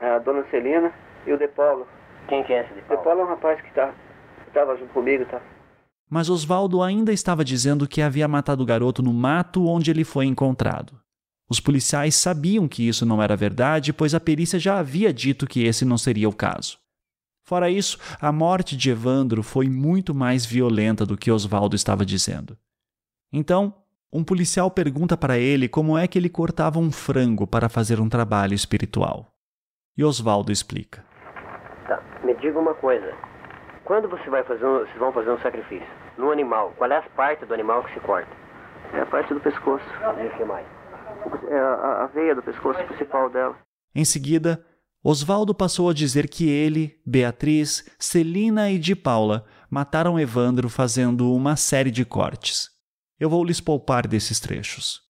a 0.00 0.18
dona 0.20 0.44
Celina 0.50 0.92
e 1.26 1.32
o 1.32 1.38
De 1.38 1.48
Paulo. 1.48 1.88
Quem 2.28 2.44
que 2.44 2.52
é 2.52 2.60
esse 2.60 2.68
de 2.74 2.80
De 2.80 2.86
Paulo? 2.86 3.02
Paulo 3.02 3.20
é 3.20 3.24
um 3.24 3.28
rapaz 3.28 3.60
que, 3.60 3.72
tá, 3.72 3.92
que 4.44 4.50
tava 4.52 4.76
junto 4.76 4.92
comigo, 4.92 5.24
tá? 5.26 5.40
Mas 6.08 6.30
Osvaldo 6.30 6.82
ainda 6.82 7.12
estava 7.12 7.44
dizendo 7.44 7.86
que 7.88 8.00
havia 8.00 8.26
matado 8.28 8.62
o 8.62 8.66
garoto 8.66 9.02
no 9.02 9.12
mato 9.12 9.66
onde 9.66 9.90
ele 9.90 10.04
foi 10.04 10.24
encontrado. 10.26 10.97
Os 11.50 11.60
policiais 11.60 12.14
sabiam 12.14 12.68
que 12.68 12.86
isso 12.86 13.06
não 13.06 13.22
era 13.22 13.34
verdade, 13.34 13.92
pois 13.92 14.14
a 14.14 14.20
perícia 14.20 14.58
já 14.58 14.78
havia 14.78 15.12
dito 15.12 15.46
que 15.46 15.64
esse 15.64 15.84
não 15.84 15.96
seria 15.96 16.28
o 16.28 16.34
caso. 16.34 16.78
Fora 17.46 17.70
isso, 17.70 17.98
a 18.20 18.30
morte 18.30 18.76
de 18.76 18.90
Evandro 18.90 19.42
foi 19.42 19.70
muito 19.70 20.14
mais 20.14 20.44
violenta 20.44 21.06
do 21.06 21.16
que 21.16 21.30
Osvaldo 21.30 21.74
estava 21.74 22.04
dizendo. 22.04 22.58
Então, 23.32 23.74
um 24.12 24.22
policial 24.22 24.70
pergunta 24.70 25.16
para 25.16 25.38
ele 25.38 25.66
como 25.68 25.96
é 25.96 26.06
que 26.06 26.18
ele 26.18 26.28
cortava 26.28 26.78
um 26.78 26.92
frango 26.92 27.46
para 27.46 27.70
fazer 27.70 28.00
um 28.00 28.08
trabalho 28.08 28.52
espiritual. 28.52 29.32
E 29.96 30.04
Osvaldo 30.04 30.52
explica. 30.52 31.02
Tá. 31.86 32.02
Me 32.22 32.34
diga 32.34 32.58
uma 32.58 32.74
coisa. 32.74 33.14
Quando 33.84 34.08
você 34.10 34.28
vai 34.28 34.44
fazer 34.44 34.66
um, 34.66 34.80
vocês 34.80 34.98
vão 34.98 35.12
fazer 35.12 35.30
um 35.30 35.38
sacrifício? 35.38 35.88
No 36.18 36.30
animal, 36.30 36.74
qual 36.76 36.92
é 36.92 36.98
as 36.98 37.08
partes 37.08 37.48
do 37.48 37.54
animal 37.54 37.82
que 37.84 37.94
se 37.94 38.00
corta? 38.00 38.30
É 38.92 39.00
a 39.00 39.06
parte 39.06 39.32
do 39.32 39.40
pescoço. 39.40 39.84
E 40.22 40.26
o 40.26 40.36
que 40.36 40.44
mais? 40.44 40.66
É 41.50 41.58
a, 41.58 42.04
a- 42.04 42.06
veia 42.08 42.34
do 42.34 42.42
pescoço 42.42 42.82
principal 42.84 43.30
dela. 43.30 43.56
Em 43.94 44.04
seguida, 44.04 44.64
Osvaldo 45.02 45.54
passou 45.54 45.88
a 45.88 45.94
dizer 45.94 46.28
que 46.28 46.48
ele, 46.48 47.00
Beatriz, 47.06 47.84
Celina 47.98 48.70
e 48.70 48.78
de 48.78 48.94
Paula 48.96 49.44
mataram 49.70 50.18
Evandro 50.18 50.68
fazendo 50.68 51.32
uma 51.34 51.56
série 51.56 51.90
de 51.90 52.04
cortes. 52.04 52.68
Eu 53.18 53.28
vou 53.30 53.44
lhes 53.44 53.60
poupar 53.60 54.06
desses 54.06 54.38
trechos. 54.40 55.00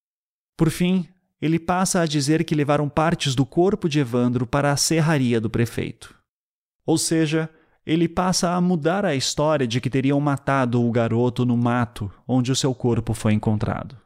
Por 0.57 0.71
fim, 0.71 1.09
ele 1.41 1.59
passa 1.59 2.01
a 2.01 2.07
dizer 2.07 2.45
que 2.45 2.55
levaram 2.55 2.89
partes 2.89 3.35
do 3.35 3.47
corpo 3.47 3.89
de 3.89 4.01
Evandro 4.01 4.47
para 4.47 4.73
a 4.73 4.77
serraria 4.77 5.41
do 5.41 5.49
prefeito. 5.49 6.15
Ou 6.85 6.99
seja, 6.99 7.49
ele 7.87 8.09
passa 8.09 8.51
a 8.53 8.61
mudar 8.61 9.05
a 9.05 9.15
história 9.15 9.67
de 9.67 9.81
que 9.81 9.89
teriam 9.91 10.21
matado 10.21 10.83
o 10.85 10.91
garoto 10.91 11.47
no 11.47 11.57
mato 11.57 12.11
onde 12.27 12.51
o 12.51 12.57
seu 12.57 12.75
corpo 12.75 13.15
foi 13.15 13.33
encontrado. 13.33 13.97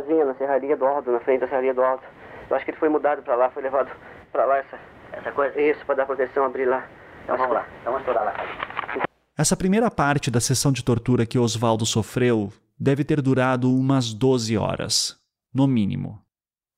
Casinha 0.00 0.24
na 0.24 0.34
serraria 0.34 0.76
do 0.76 0.84
Alto, 0.84 1.10
na 1.10 1.20
frente 1.20 1.40
da 1.40 1.48
serraria 1.48 1.74
do 1.74 1.82
Alto. 1.82 2.04
Eu 2.48 2.56
acho 2.56 2.64
que 2.64 2.70
ele 2.70 2.78
foi 2.78 2.88
mudado 2.88 3.22
pra 3.22 3.34
lá, 3.36 3.50
foi 3.50 3.62
levado 3.62 3.90
pra 4.32 4.44
lá 4.44 4.58
essa, 4.58 4.78
Essa 5.12 5.30
coisa? 5.32 5.60
isso, 5.60 5.84
pra 5.84 5.94
dar 5.94 6.06
proteção, 6.06 6.44
abrir 6.44 6.64
lá. 6.66 6.86
Então 7.24 7.36
vamos 7.36 7.52
lá. 7.54 7.66
Então 7.80 7.92
vamos 7.92 8.00
estourar 8.00 8.24
lá. 8.24 9.04
Essa 9.36 9.56
primeira 9.56 9.90
parte 9.90 10.30
da 10.30 10.40
sessão 10.40 10.72
de 10.72 10.84
tortura 10.84 11.24
que 11.26 11.38
Osvaldo 11.38 11.86
sofreu 11.86 12.52
deve 12.78 13.04
ter 13.04 13.20
durado 13.20 13.74
umas 13.74 14.12
12 14.12 14.56
horas, 14.56 15.18
no 15.52 15.66
mínimo. 15.66 16.20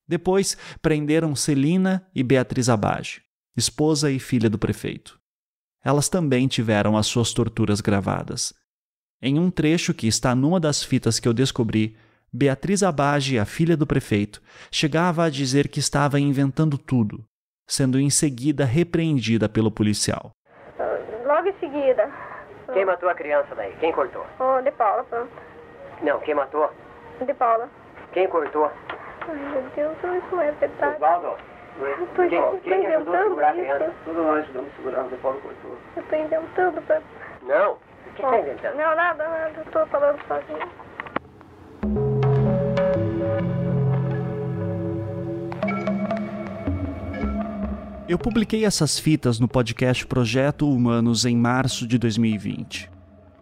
Depois, 0.07 0.57
prenderam 0.81 1.35
Celina 1.35 2.05
e 2.13 2.23
Beatriz 2.23 2.69
Abage, 2.69 3.21
esposa 3.55 4.11
e 4.11 4.19
filha 4.19 4.49
do 4.49 4.59
prefeito. 4.59 5.19
Elas 5.83 6.09
também 6.09 6.47
tiveram 6.47 6.97
as 6.97 7.07
suas 7.07 7.33
torturas 7.33 7.81
gravadas. 7.81 8.53
Em 9.21 9.39
um 9.39 9.49
trecho 9.49 9.93
que 9.93 10.07
está 10.07 10.35
numa 10.35 10.59
das 10.59 10.83
fitas 10.83 11.19
que 11.19 11.27
eu 11.27 11.33
descobri, 11.33 11.95
Beatriz 12.35 12.81
Abage, 12.81 13.37
a 13.37 13.45
filha 13.45 13.77
do 13.77 13.85
prefeito, 13.85 14.41
chegava 14.71 15.25
a 15.25 15.29
dizer 15.29 15.67
que 15.67 15.79
estava 15.79 16.19
inventando 16.19 16.79
tudo, 16.79 17.23
sendo 17.67 17.99
em 17.99 18.09
seguida 18.09 18.65
repreendida 18.65 19.47
pelo 19.47 19.69
policial. 19.69 20.31
Logo 21.27 21.47
em 21.47 21.53
seguida. 21.59 22.09
Quem 22.73 22.85
matou 22.85 23.07
a 23.07 23.13
criança 23.13 23.53
daí? 23.53 23.71
Quem 23.79 23.91
cortou? 23.91 24.25
Ô, 24.39 24.59
de 24.61 24.71
Paula, 24.71 25.03
pronto. 25.03 25.31
Não, 26.01 26.19
quem 26.21 26.33
matou? 26.33 26.71
De 27.23 27.33
Paula. 27.35 27.69
Quem 28.13 28.27
cortou? 28.27 28.65
Ai, 29.27 29.35
meu 29.35 29.61
Deus, 29.75 29.95
isso 29.97 30.35
não 30.35 30.41
é 30.41 30.51
verdade. 30.53 30.95
Osvaldo? 30.95 31.37
Eu 31.79 32.07
tô, 32.07 32.27
Quem, 32.27 32.41
tô 32.41 32.57
quem 32.63 32.81
que 32.81 32.87
ajudou 32.87 33.13
a 33.13 33.17
inventando 33.17 33.29
segurar 33.29 33.49
a 33.49 33.53
criança? 33.53 33.93
Tudo 34.05 34.23
nós 34.23 34.43
ajudamos 34.43 34.71
a 34.71 34.75
segurar, 34.75 35.05
o 35.05 35.09
De 35.09 35.15
Paulo 35.17 35.41
cortou. 35.41 35.77
Eu 35.97 36.03
tô 36.03 36.15
inventando 36.15 36.81
pra... 36.81 37.01
Não. 37.43 37.73
O 37.73 38.13
que 38.15 38.21
tá 38.23 38.39
inventando? 38.39 38.75
Não, 38.75 38.95
nada, 38.95 39.23
nada. 39.27 39.51
Eu 39.55 39.71
tô 39.71 39.85
falando 39.87 40.19
sozinho. 40.27 40.82
Eu 48.05 48.19
publiquei 48.19 48.65
essas 48.65 48.99
fitas 48.99 49.39
no 49.39 49.47
podcast 49.47 50.05
Projeto 50.05 50.69
Humanos 50.69 51.23
em 51.23 51.37
março 51.37 51.87
de 51.87 51.97
2020. 51.97 52.91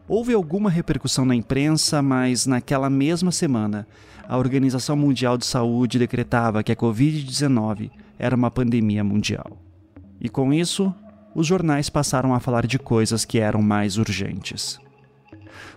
Houve 0.08 0.34
alguma 0.34 0.70
repercussão 0.70 1.26
na 1.26 1.34
imprensa, 1.34 2.00
mas 2.00 2.46
naquela 2.46 2.88
mesma 2.88 3.32
semana, 3.32 3.88
a 4.28 4.38
Organização 4.38 4.96
Mundial 4.96 5.36
de 5.36 5.48
Saúde 5.48 5.98
decretava 5.98 6.62
que 6.62 6.72
a 6.72 6.76
Covid-19 6.76 7.90
era 8.20 8.36
uma 8.36 8.52
pandemia 8.52 9.04
mundial. 9.04 9.58
E 10.20 10.30
com 10.30 10.54
isso, 10.54 10.94
os 11.34 11.48
jornais 11.48 11.90
passaram 11.90 12.36
a 12.36 12.40
falar 12.40 12.68
de 12.68 12.78
coisas 12.78 13.26
que 13.26 13.40
eram 13.40 13.64
mais 13.64 13.98
urgentes. 13.98 14.80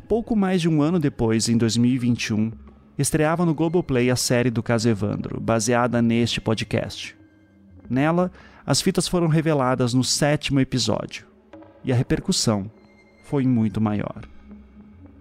Pouco 0.07 0.37
mais 0.37 0.61
de 0.61 0.69
um 0.69 0.83
ano 0.83 1.01
depois, 1.01 1.49
em 1.49 1.57
2021, 1.57 2.53
estreava 2.99 3.47
no 3.47 3.55
Globoplay 3.55 4.11
a 4.11 4.17
série 4.17 4.51
do 4.51 4.63
caso 4.63 4.91
Evandro, 4.91 5.41
baseada 5.41 6.03
neste 6.03 6.39
podcast. 6.39 7.17
Nela, 7.89 8.31
as 8.67 8.81
fitas 8.81 9.07
foram 9.07 9.29
reveladas 9.29 9.93
no 9.93 10.03
sétimo 10.03 10.61
episódio, 10.61 11.27
e 11.85 11.93
a 11.93 11.95
repercussão 11.95 12.71
foi 13.25 13.45
muito 13.45 13.81
maior. 13.81 14.23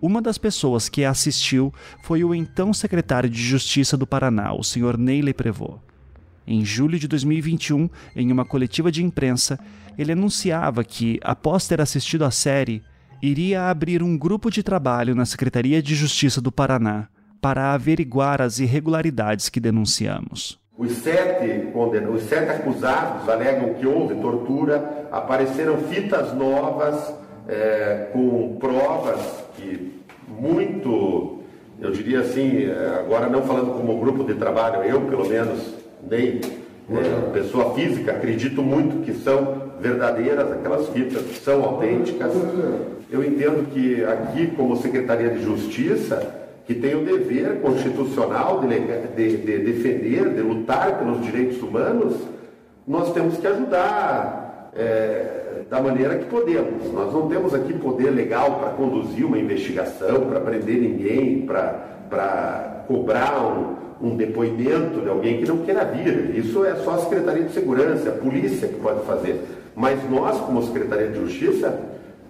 Uma 0.02 0.22
das 0.22 0.38
pessoas 0.38 0.90
que 0.90 1.06
assistiu 1.06 1.74
foi 2.02 2.24
o 2.24 2.36
então 2.36 2.74
secretário 2.74 3.30
de 3.30 3.42
Justiça 3.42 3.96
do 3.96 4.06
Paraná, 4.06 4.54
o 4.54 4.64
Sr. 4.64 4.98
Neile 4.98 5.34
Prevot. 5.34 5.80
Em 6.46 6.66
julho 6.66 7.00
de 7.00 7.08
2021, 7.08 7.90
em 8.16 8.32
uma 8.32 8.44
coletiva 8.44 8.92
de 8.92 9.02
imprensa, 9.02 9.58
ele 9.98 10.12
anunciava 10.12 10.84
que, 10.84 11.20
após 11.24 11.68
ter 11.68 11.80
assistido 11.80 12.26
à 12.26 12.32
série, 12.32 12.84
iria 13.22 13.70
abrir 13.70 14.04
um 14.04 14.18
grupo 14.18 14.52
de 14.52 14.62
trabalho 14.62 15.16
na 15.16 15.26
Secretaria 15.26 15.82
de 15.82 15.96
Justiça 15.96 16.42
do 16.42 16.52
Paraná 16.52 17.08
para 17.42 17.74
averiguar 17.74 18.42
as 18.42 18.60
irregularidades 18.60 19.48
que 19.48 19.62
denunciamos. 19.62 20.63
Os 20.76 20.92
sete, 20.94 21.70
os 22.12 22.24
sete 22.24 22.50
acusados 22.50 23.30
alegam 23.30 23.76
que 23.76 23.86
houve 23.86 24.16
tortura, 24.16 25.08
apareceram 25.12 25.78
fitas 25.78 26.34
novas 26.34 27.14
é, 27.48 28.08
com 28.12 28.58
provas 28.60 29.44
que 29.56 30.02
muito, 30.28 31.42
eu 31.80 31.92
diria 31.92 32.22
assim, 32.22 32.66
é, 32.66 33.00
agora 33.00 33.30
não 33.30 33.44
falando 33.44 33.78
como 33.78 34.00
grupo 34.00 34.24
de 34.24 34.34
trabalho, 34.34 34.84
eu 34.84 35.02
pelo 35.02 35.30
menos 35.30 35.76
nem 36.10 36.42
é, 36.90 37.32
pessoa 37.32 37.76
física, 37.76 38.12
acredito 38.12 38.64
muito 38.64 39.06
que 39.06 39.14
são 39.14 39.74
verdadeiras, 39.80 40.52
aquelas 40.52 40.90
fitas 40.90 41.22
são 41.44 41.64
autênticas. 41.64 42.34
Eu 43.12 43.24
entendo 43.24 43.70
que 43.72 44.04
aqui, 44.04 44.48
como 44.48 44.76
Secretaria 44.78 45.30
de 45.30 45.44
Justiça, 45.44 46.43
que 46.66 46.74
tem 46.74 46.96
o 46.96 47.04
dever 47.04 47.62
constitucional 47.62 48.62
de, 48.62 48.68
de, 49.16 49.38
de 49.38 49.58
defender, 49.60 50.30
de 50.30 50.42
lutar 50.42 50.98
pelos 51.00 51.22
direitos 51.22 51.62
humanos, 51.62 52.16
nós 52.88 53.14
temos 53.14 53.38
que 53.38 53.46
ajudar 53.48 54.72
é, 54.76 55.64
da 55.70 55.82
maneira 55.82 56.18
que 56.18 56.26
podemos. 56.26 56.92
Nós 56.92 57.14
não 57.14 57.28
temos 57.28 57.54
aqui 57.54 57.74
poder 57.74 58.12
legal 58.12 58.60
para 58.60 58.70
conduzir 58.72 59.26
uma 59.26 59.38
investigação, 59.38 60.22
para 60.22 60.40
prender 60.40 60.80
ninguém, 60.80 61.46
para 61.46 62.84
cobrar 62.88 63.42
um, 63.42 64.08
um 64.08 64.16
depoimento 64.16 65.02
de 65.02 65.10
alguém 65.10 65.40
que 65.40 65.48
não 65.48 65.58
queira 65.58 65.84
vir. 65.84 66.38
Isso 66.38 66.64
é 66.66 66.76
só 66.76 66.92
a 66.92 66.98
Secretaria 67.00 67.44
de 67.44 67.54
Segurança, 67.54 68.10
a 68.10 68.14
polícia 68.14 68.68
que 68.68 68.76
pode 68.76 69.02
fazer. 69.06 69.42
Mas 69.76 70.00
nós, 70.10 70.38
como 70.40 70.64
Secretaria 70.64 71.08
de 71.10 71.20
Justiça, 71.20 71.78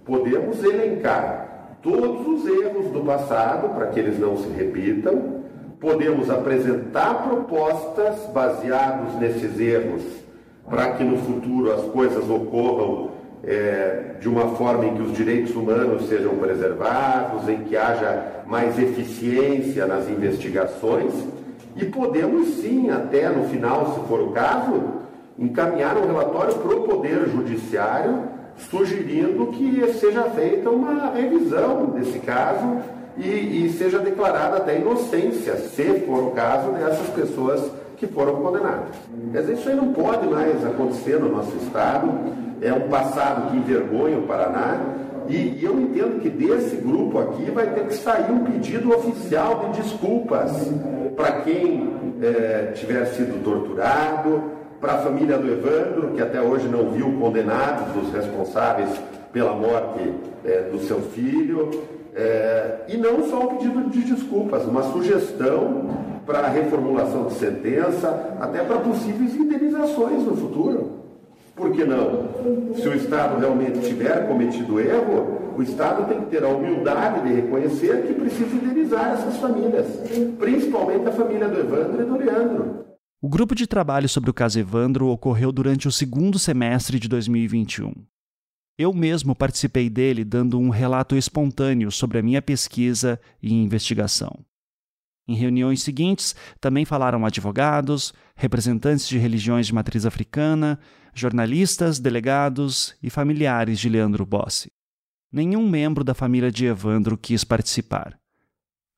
podemos 0.05 0.63
elencar 0.63 1.52
todos 1.83 2.25
os 2.25 2.47
erros 2.47 2.91
do 2.91 3.01
passado 3.01 3.75
para 3.75 3.87
que 3.87 3.99
eles 3.99 4.17
não 4.17 4.37
se 4.37 4.47
repitam, 4.49 5.43
podemos 5.79 6.29
apresentar 6.29 7.27
propostas 7.27 8.25
baseados 8.33 9.15
nesses 9.19 9.59
erros 9.59 10.01
para 10.67 10.91
que 10.91 11.03
no 11.03 11.17
futuro 11.17 11.73
as 11.73 11.81
coisas 11.91 12.29
ocorram 12.29 13.11
é, 13.43 14.15
de 14.21 14.29
uma 14.29 14.55
forma 14.55 14.85
em 14.85 14.95
que 14.95 15.01
os 15.01 15.13
direitos 15.13 15.53
humanos 15.53 16.07
sejam 16.07 16.37
preservados, 16.37 17.49
em 17.49 17.65
que 17.65 17.75
haja 17.75 18.43
mais 18.47 18.79
eficiência 18.79 19.85
nas 19.85 20.09
investigações. 20.09 21.13
E 21.75 21.83
podemos 21.83 22.61
sim, 22.61 22.89
até 22.89 23.27
no 23.27 23.43
final, 23.49 23.93
se 23.93 24.07
for 24.07 24.21
o 24.21 24.31
caso, 24.31 24.81
encaminhar 25.37 25.97
um 25.97 26.07
relatório 26.07 26.55
para 26.55 26.75
o 26.75 26.83
Poder 26.83 27.27
Judiciário 27.27 28.32
sugerindo 28.57 29.47
que 29.47 29.93
seja 29.93 30.23
feita 30.31 30.69
uma 30.69 31.11
revisão 31.11 31.87
desse 31.87 32.19
caso 32.19 32.77
e, 33.17 33.65
e, 33.65 33.73
seja 33.73 33.99
declarada 33.99 34.57
até 34.57 34.77
inocência, 34.77 35.55
se 35.57 35.83
for 36.01 36.23
o 36.23 36.31
caso 36.31 36.71
dessas 36.71 37.07
pessoas 37.09 37.71
que 37.97 38.07
foram 38.07 38.35
condenadas. 38.37 38.95
Dizer, 39.31 39.53
isso 39.53 39.69
aí 39.69 39.75
não 39.75 39.93
pode 39.93 40.27
mais 40.27 40.65
acontecer 40.65 41.19
no 41.19 41.29
nosso 41.29 41.55
Estado, 41.57 42.09
é 42.61 42.73
um 42.73 42.89
passado 42.89 43.51
que 43.51 43.57
envergonha 43.57 44.17
o 44.17 44.23
Paraná, 44.23 44.81
e, 45.29 45.35
e 45.35 45.63
eu 45.63 45.79
entendo 45.79 46.19
que 46.21 46.29
desse 46.29 46.75
grupo 46.77 47.19
aqui 47.19 47.49
vai 47.51 47.67
ter 47.67 47.85
que 47.85 47.95
sair 47.95 48.31
um 48.31 48.43
pedido 48.43 48.93
oficial 48.93 49.69
de 49.71 49.81
desculpas 49.81 50.51
para 51.15 51.41
quem 51.41 51.93
é, 52.21 52.71
tiver 52.73 53.05
sido 53.05 53.43
torturado, 53.43 54.43
para 54.83 54.95
a 54.95 54.97
família 54.97 55.37
do 55.37 55.49
Evandro, 55.49 56.09
que 56.13 56.21
até 56.21 56.41
hoje 56.41 56.67
não 56.67 56.91
viu 56.91 57.13
condenados 57.13 57.95
os 58.03 58.13
responsáveis 58.13 58.89
pela 59.31 59.53
morte 59.53 60.13
é, 60.43 60.63
do 60.69 60.77
seu 60.79 60.99
filho, 60.99 61.69
é, 62.13 62.79
e 62.89 62.97
não 62.97 63.23
só 63.29 63.45
um 63.45 63.47
pedido 63.55 63.89
de 63.89 64.01
desculpas, 64.01 64.65
uma 64.65 64.83
sugestão 64.91 65.89
para 66.25 66.39
a 66.39 66.49
reformulação 66.49 67.27
de 67.27 67.35
sentença, 67.35 68.35
até 68.41 68.61
para 68.61 68.79
possíveis 68.79 69.33
indenizações 69.33 70.21
no 70.25 70.35
futuro. 70.35 70.91
Por 71.55 71.71
que 71.71 71.85
não? 71.85 72.27
Se 72.75 72.85
o 72.89 72.93
Estado 72.93 73.39
realmente 73.39 73.79
tiver 73.87 74.27
cometido 74.27 74.81
erro, 74.81 75.53
o 75.57 75.63
Estado 75.63 76.09
tem 76.09 76.19
que 76.19 76.25
ter 76.25 76.43
a 76.43 76.49
humildade 76.49 77.21
de 77.21 77.33
reconhecer 77.33 78.01
que 78.01 78.13
precisa 78.13 78.53
indenizar 78.53 79.13
essas 79.13 79.37
famílias, 79.37 79.87
principalmente 80.37 81.07
a 81.07 81.11
família 81.13 81.47
do 81.47 81.57
Evandro 81.57 82.01
e 82.01 82.05
do 82.05 82.17
Leandro. 82.17 82.92
O 83.25 83.29
grupo 83.29 83.55
de 83.55 83.65
trabalho 83.65 84.09
sobre 84.09 84.29
o 84.29 84.33
caso 84.33 84.59
Evandro 84.59 85.07
ocorreu 85.07 85.49
durante 85.49 85.87
o 85.87 85.91
segundo 85.93 86.37
semestre 86.37 86.99
de 86.99 87.07
2021. 87.07 87.93
Eu 88.77 88.91
mesmo 88.91 89.33
participei 89.33 89.89
dele 89.89 90.25
dando 90.25 90.59
um 90.59 90.67
relato 90.67 91.15
espontâneo 91.15 91.89
sobre 91.89 92.17
a 92.17 92.21
minha 92.21 92.41
pesquisa 92.41 93.17
e 93.41 93.53
investigação. 93.53 94.43
Em 95.25 95.35
reuniões 95.35 95.81
seguintes, 95.83 96.35
também 96.59 96.83
falaram 96.83 97.25
advogados, 97.25 98.13
representantes 98.35 99.07
de 99.07 99.17
religiões 99.17 99.67
de 99.67 99.73
matriz 99.73 100.05
africana, 100.05 100.77
jornalistas, 101.13 101.99
delegados 101.99 102.93
e 103.01 103.09
familiares 103.09 103.79
de 103.79 103.87
Leandro 103.87 104.25
Bossi. 104.25 104.69
Nenhum 105.31 105.69
membro 105.69 106.03
da 106.03 106.13
família 106.13 106.51
de 106.51 106.65
Evandro 106.65 107.17
quis 107.17 107.45
participar. 107.45 108.19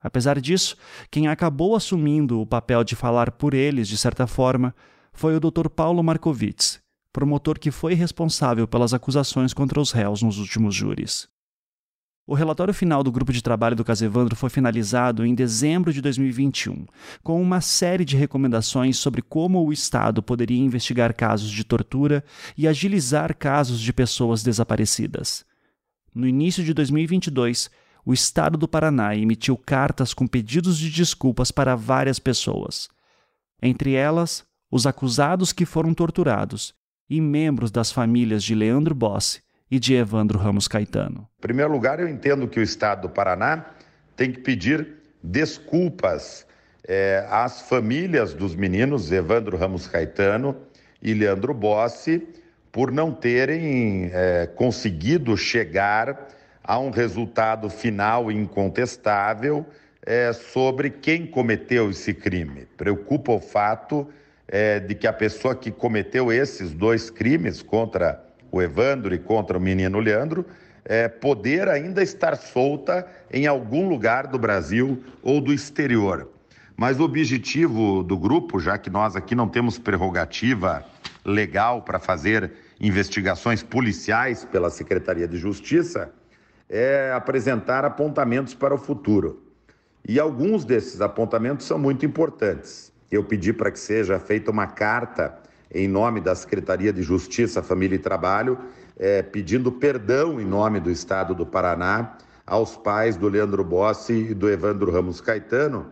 Apesar 0.05 0.39
disso, 0.39 0.77
quem 1.09 1.27
acabou 1.27 1.75
assumindo 1.75 2.39
o 2.39 2.45
papel 2.45 2.83
de 2.83 2.95
falar 2.95 3.31
por 3.31 3.55
eles, 3.55 3.87
de 3.87 3.97
certa 3.97 4.27
forma, 4.27 4.71
foi 5.11 5.35
o 5.35 5.39
Dr. 5.39 5.67
Paulo 5.67 6.03
Markovits, 6.03 6.79
promotor 7.11 7.57
que 7.57 7.71
foi 7.71 7.95
responsável 7.95 8.67
pelas 8.67 8.93
acusações 8.93 9.51
contra 9.51 9.81
os 9.81 9.91
réus 9.91 10.21
nos 10.21 10.37
últimos 10.37 10.75
júris. 10.75 11.27
O 12.27 12.35
relatório 12.35 12.71
final 12.71 13.01
do 13.01 13.11
grupo 13.11 13.33
de 13.33 13.41
trabalho 13.41 13.75
do 13.75 13.83
Casevandro 13.83 14.35
foi 14.35 14.51
finalizado 14.51 15.25
em 15.25 15.33
dezembro 15.33 15.91
de 15.91 16.01
2021, 16.01 16.85
com 17.23 17.41
uma 17.41 17.59
série 17.59 18.05
de 18.05 18.15
recomendações 18.15 18.97
sobre 18.97 19.23
como 19.23 19.65
o 19.65 19.73
Estado 19.73 20.21
poderia 20.21 20.63
investigar 20.63 21.15
casos 21.15 21.49
de 21.49 21.63
tortura 21.63 22.23
e 22.55 22.67
agilizar 22.67 23.35
casos 23.35 23.81
de 23.81 23.91
pessoas 23.91 24.43
desaparecidas. 24.43 25.43
No 26.13 26.27
início 26.27 26.63
de 26.63 26.75
2022, 26.75 27.71
o 28.05 28.13
Estado 28.13 28.57
do 28.57 28.67
Paraná 28.67 29.15
emitiu 29.15 29.57
cartas 29.57 30.13
com 30.13 30.27
pedidos 30.27 30.77
de 30.77 30.89
desculpas 30.91 31.51
para 31.51 31.75
várias 31.75 32.19
pessoas. 32.19 32.87
Entre 33.61 33.93
elas, 33.93 34.45
os 34.69 34.85
acusados 34.85 35.51
que 35.51 35.65
foram 35.65 35.93
torturados 35.93 36.73
e 37.09 37.19
membros 37.19 37.71
das 37.71 37.91
famílias 37.91 38.43
de 38.43 38.53
Leandro 38.53 38.93
Bossi, 38.93 39.43
e 39.69 39.79
de 39.79 39.95
Evandro 39.95 40.37
Ramos 40.37 40.67
Caetano. 40.67 41.27
Em 41.37 41.41
primeiro 41.41 41.71
lugar, 41.71 41.99
eu 41.99 42.07
entendo 42.07 42.47
que 42.47 42.59
o 42.59 42.63
Estado 42.63 43.03
do 43.03 43.09
Paraná 43.09 43.65
tem 44.15 44.31
que 44.31 44.39
pedir 44.39 44.87
desculpas 45.21 46.45
é, 46.87 47.25
às 47.29 47.61
famílias 47.63 48.33
dos 48.33 48.55
meninos 48.55 49.11
Evandro 49.11 49.57
Ramos 49.57 49.87
Caetano 49.87 50.55
e 51.01 51.13
Leandro 51.13 51.53
Bossi 51.53 52.27
por 52.71 52.91
não 52.91 53.11
terem 53.11 54.09
é, 54.13 54.47
conseguido 54.55 55.35
chegar 55.35 56.27
a 56.67 56.79
um 56.79 56.89
resultado 56.89 57.69
final 57.69 58.31
incontestável 58.31 59.65
é, 60.03 60.33
sobre 60.33 60.89
quem 60.89 61.25
cometeu 61.25 61.91
esse 61.91 62.13
crime. 62.13 62.67
Preocupa 62.75 63.31
o 63.31 63.39
fato 63.39 64.07
é, 64.47 64.79
de 64.79 64.95
que 64.95 65.05
a 65.05 65.13
pessoa 65.13 65.55
que 65.55 65.69
cometeu 65.69 66.31
esses 66.31 66.71
dois 66.73 67.09
crimes 67.09 67.61
contra 67.61 68.23
o 68.51 68.61
Evandro 68.61 69.13
e 69.13 69.19
contra 69.19 69.57
o 69.57 69.61
menino 69.61 69.99
Leandro, 69.99 70.45
é, 70.83 71.07
poder 71.07 71.67
ainda 71.67 72.01
estar 72.01 72.35
solta 72.35 73.05
em 73.31 73.47
algum 73.47 73.87
lugar 73.87 74.27
do 74.27 74.39
Brasil 74.39 75.03
ou 75.21 75.41
do 75.41 75.53
exterior. 75.53 76.31
Mas 76.77 76.99
o 76.99 77.03
objetivo 77.03 78.03
do 78.03 78.17
grupo, 78.17 78.59
já 78.59 78.77
que 78.77 78.89
nós 78.89 79.15
aqui 79.15 79.33
não 79.33 79.47
temos 79.47 79.77
prerrogativa 79.77 80.83
legal 81.23 81.81
para 81.81 81.99
fazer 81.99 82.51
investigações 82.79 83.63
policiais 83.63 84.45
pela 84.45 84.69
Secretaria 84.69 85.27
de 85.27 85.37
Justiça 85.37 86.11
é 86.69 87.11
apresentar 87.13 87.85
apontamentos 87.85 88.53
para 88.53 88.73
o 88.73 88.77
futuro. 88.77 89.43
E 90.07 90.19
alguns 90.19 90.65
desses 90.65 91.01
apontamentos 91.01 91.65
são 91.65 91.79
muito 91.79 92.05
importantes. 92.05 92.91
Eu 93.11 93.23
pedi 93.23 93.53
para 93.53 93.71
que 93.71 93.79
seja 93.79 94.19
feita 94.19 94.51
uma 94.51 94.67
carta 94.67 95.37
em 95.71 95.87
nome 95.87 96.21
da 96.21 96.35
Secretaria 96.35 96.93
de 96.93 97.01
Justiça, 97.01 97.61
Família 97.61 97.95
e 97.95 97.99
Trabalho, 97.99 98.57
é, 98.97 99.21
pedindo 99.21 99.71
perdão 99.71 100.39
em 100.39 100.45
nome 100.45 100.79
do 100.79 100.89
Estado 100.89 101.33
do 101.33 101.45
Paraná 101.45 102.17
aos 102.45 102.77
pais 102.77 103.17
do 103.17 103.27
Leandro 103.27 103.63
Bossi 103.63 104.13
e 104.13 104.33
do 104.33 104.49
Evandro 104.49 104.91
Ramos 104.91 105.19
Caetano. 105.19 105.87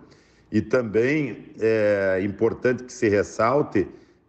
E 0.51 0.61
também 0.61 1.51
é 1.59 2.21
importante 2.23 2.83
que 2.83 2.93
se 2.93 3.09
ressalte 3.09 3.87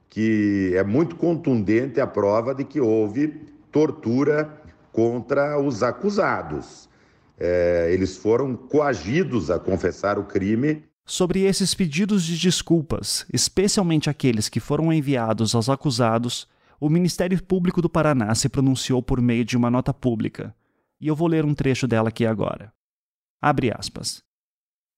que 0.08 0.72
é 0.74 0.82
muito 0.82 1.16
contundente 1.16 2.00
a 2.00 2.06
prova 2.06 2.54
de 2.54 2.64
que 2.64 2.80
houve 2.80 3.28
tortura 3.70 4.62
contra 4.94 5.60
os 5.60 5.82
acusados. 5.82 6.88
É, 7.36 7.90
eles 7.92 8.16
foram 8.16 8.54
coagidos 8.54 9.50
a 9.50 9.58
confessar 9.58 10.20
o 10.20 10.24
crime. 10.24 10.84
Sobre 11.04 11.42
esses 11.42 11.74
pedidos 11.74 12.22
de 12.22 12.38
desculpas, 12.38 13.26
especialmente 13.32 14.08
aqueles 14.08 14.48
que 14.48 14.60
foram 14.60 14.92
enviados 14.92 15.52
aos 15.52 15.68
acusados, 15.68 16.48
o 16.80 16.88
Ministério 16.88 17.42
Público 17.42 17.82
do 17.82 17.90
Paraná 17.90 18.32
se 18.36 18.48
pronunciou 18.48 19.02
por 19.02 19.20
meio 19.20 19.44
de 19.44 19.56
uma 19.56 19.68
nota 19.68 19.92
pública. 19.92 20.54
E 21.00 21.08
eu 21.08 21.16
vou 21.16 21.26
ler 21.26 21.44
um 21.44 21.54
trecho 21.54 21.88
dela 21.88 22.08
aqui 22.08 22.24
agora. 22.24 22.72
Abre 23.42 23.72
aspas 23.76 24.22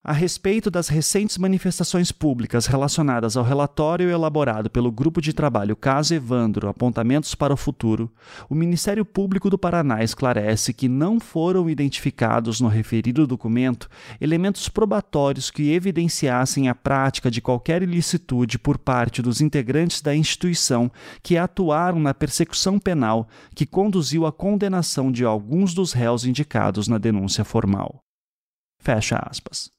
a 0.09 0.13
respeito 0.13 0.71
das 0.71 0.87
recentes 0.87 1.37
manifestações 1.37 2.13
públicas 2.13 2.67
relacionadas 2.67 3.37
ao 3.37 3.43
relatório 3.43 4.09
elaborado 4.09 4.71
pelo 4.71 4.93
Grupo 4.93 5.21
de 5.21 5.33
Trabalho 5.33 5.75
Caso 5.75 6.15
Evandro 6.15 6.69
Apontamentos 6.69 7.35
para 7.35 7.53
o 7.53 7.57
Futuro, 7.57 8.09
o 8.49 8.55
Ministério 8.55 9.05
Público 9.05 9.51
do 9.51 9.59
Paraná 9.59 10.05
esclarece 10.05 10.73
que 10.73 10.89
não 10.89 11.19
foram 11.19 11.69
identificados 11.69 12.61
no 12.61 12.69
referido 12.69 13.27
documento 13.27 13.89
elementos 14.21 14.69
probatórios 14.69 15.51
que 15.51 15.73
evidenciassem 15.73 16.69
a 16.69 16.75
prática 16.75 17.29
de 17.29 17.41
qualquer 17.41 17.83
ilicitude 17.83 18.61
por 18.61 18.79
parte 18.79 19.21
dos 19.21 19.41
integrantes 19.41 20.01
da 20.01 20.15
instituição 20.15 20.89
que 21.21 21.37
atuaram 21.37 21.99
na 21.99 22.15
persecução 22.15 22.79
penal 22.79 23.27
que 23.57 23.67
conduziu 23.67 24.25
à 24.25 24.31
condenação 24.31 25.11
de 25.11 25.25
alguns 25.25 25.75
dos 25.75 25.93
réus 25.93 26.25
indicados 26.25 26.87
na 26.87 26.97
denúncia 26.97 27.45
formal. 27.45 27.99
Fecha 28.79 29.19
aspas. 29.29 29.76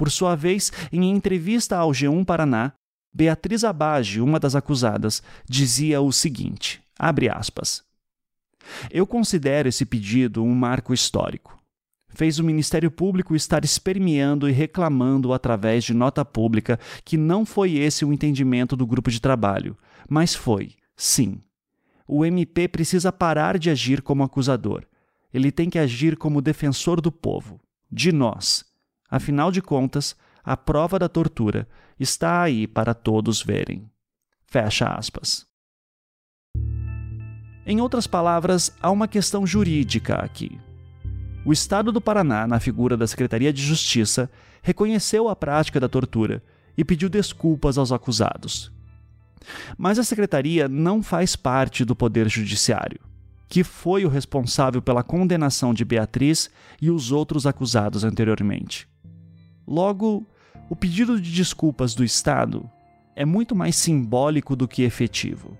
Por 0.00 0.10
sua 0.10 0.34
vez, 0.34 0.72
em 0.90 1.10
entrevista 1.10 1.76
ao 1.76 1.90
G1 1.90 2.24
Paraná, 2.24 2.72
Beatriz 3.12 3.64
Abage, 3.64 4.18
uma 4.22 4.40
das 4.40 4.56
acusadas, 4.56 5.22
dizia 5.46 6.00
o 6.00 6.10
seguinte: 6.10 6.82
aspas. 6.98 7.84
Eu 8.90 9.06
considero 9.06 9.68
esse 9.68 9.84
pedido 9.84 10.42
um 10.42 10.54
marco 10.54 10.94
histórico. 10.94 11.54
Fez 12.08 12.38
o 12.38 12.44
Ministério 12.44 12.90
Público 12.90 13.36
estar 13.36 13.62
espermeando 13.62 14.48
e 14.48 14.52
reclamando 14.52 15.34
através 15.34 15.84
de 15.84 15.92
nota 15.92 16.24
pública 16.24 16.80
que 17.04 17.18
não 17.18 17.44
foi 17.44 17.74
esse 17.74 18.02
o 18.02 18.10
entendimento 18.10 18.74
do 18.74 18.86
grupo 18.86 19.10
de 19.10 19.20
trabalho, 19.20 19.76
mas 20.08 20.34
foi, 20.34 20.76
sim. 20.96 21.42
O 22.08 22.24
MP 22.24 22.68
precisa 22.68 23.12
parar 23.12 23.58
de 23.58 23.68
agir 23.68 24.00
como 24.00 24.22
acusador. 24.22 24.82
Ele 25.30 25.52
tem 25.52 25.68
que 25.68 25.78
agir 25.78 26.16
como 26.16 26.40
defensor 26.40 27.02
do 27.02 27.12
povo, 27.12 27.60
de 27.92 28.10
nós, 28.12 28.64
Afinal 29.10 29.50
de 29.50 29.60
contas, 29.60 30.14
a 30.44 30.56
prova 30.56 30.98
da 30.98 31.08
tortura 31.08 31.68
está 31.98 32.42
aí 32.42 32.66
para 32.66 32.94
todos 32.94 33.42
verem. 33.42 33.90
Fecha 34.46 34.86
aspas. 34.86 35.46
Em 37.66 37.80
outras 37.80 38.06
palavras, 38.06 38.74
há 38.80 38.90
uma 38.90 39.06
questão 39.06 39.46
jurídica 39.46 40.16
aqui. 40.16 40.58
O 41.44 41.52
Estado 41.52 41.92
do 41.92 42.00
Paraná, 42.00 42.46
na 42.46 42.58
figura 42.60 42.96
da 42.96 43.06
Secretaria 43.06 43.52
de 43.52 43.62
Justiça, 43.62 44.30
reconheceu 44.62 45.28
a 45.28 45.36
prática 45.36 45.78
da 45.78 45.88
tortura 45.88 46.42
e 46.76 46.84
pediu 46.84 47.08
desculpas 47.08 47.78
aos 47.78 47.92
acusados. 47.92 48.72
Mas 49.78 49.98
a 49.98 50.04
Secretaria 50.04 50.68
não 50.68 51.02
faz 51.02 51.36
parte 51.36 51.84
do 51.84 51.96
Poder 51.96 52.28
Judiciário, 52.28 53.00
que 53.48 53.64
foi 53.64 54.04
o 54.04 54.08
responsável 54.08 54.82
pela 54.82 55.02
condenação 55.02 55.72
de 55.72 55.84
Beatriz 55.84 56.50
e 56.80 56.90
os 56.90 57.12
outros 57.12 57.46
acusados 57.46 58.04
anteriormente. 58.04 58.89
Logo, 59.70 60.26
o 60.68 60.74
pedido 60.74 61.20
de 61.20 61.30
desculpas 61.30 61.94
do 61.94 62.02
Estado 62.02 62.68
é 63.14 63.24
muito 63.24 63.54
mais 63.54 63.76
simbólico 63.76 64.56
do 64.56 64.66
que 64.66 64.82
efetivo. 64.82 65.56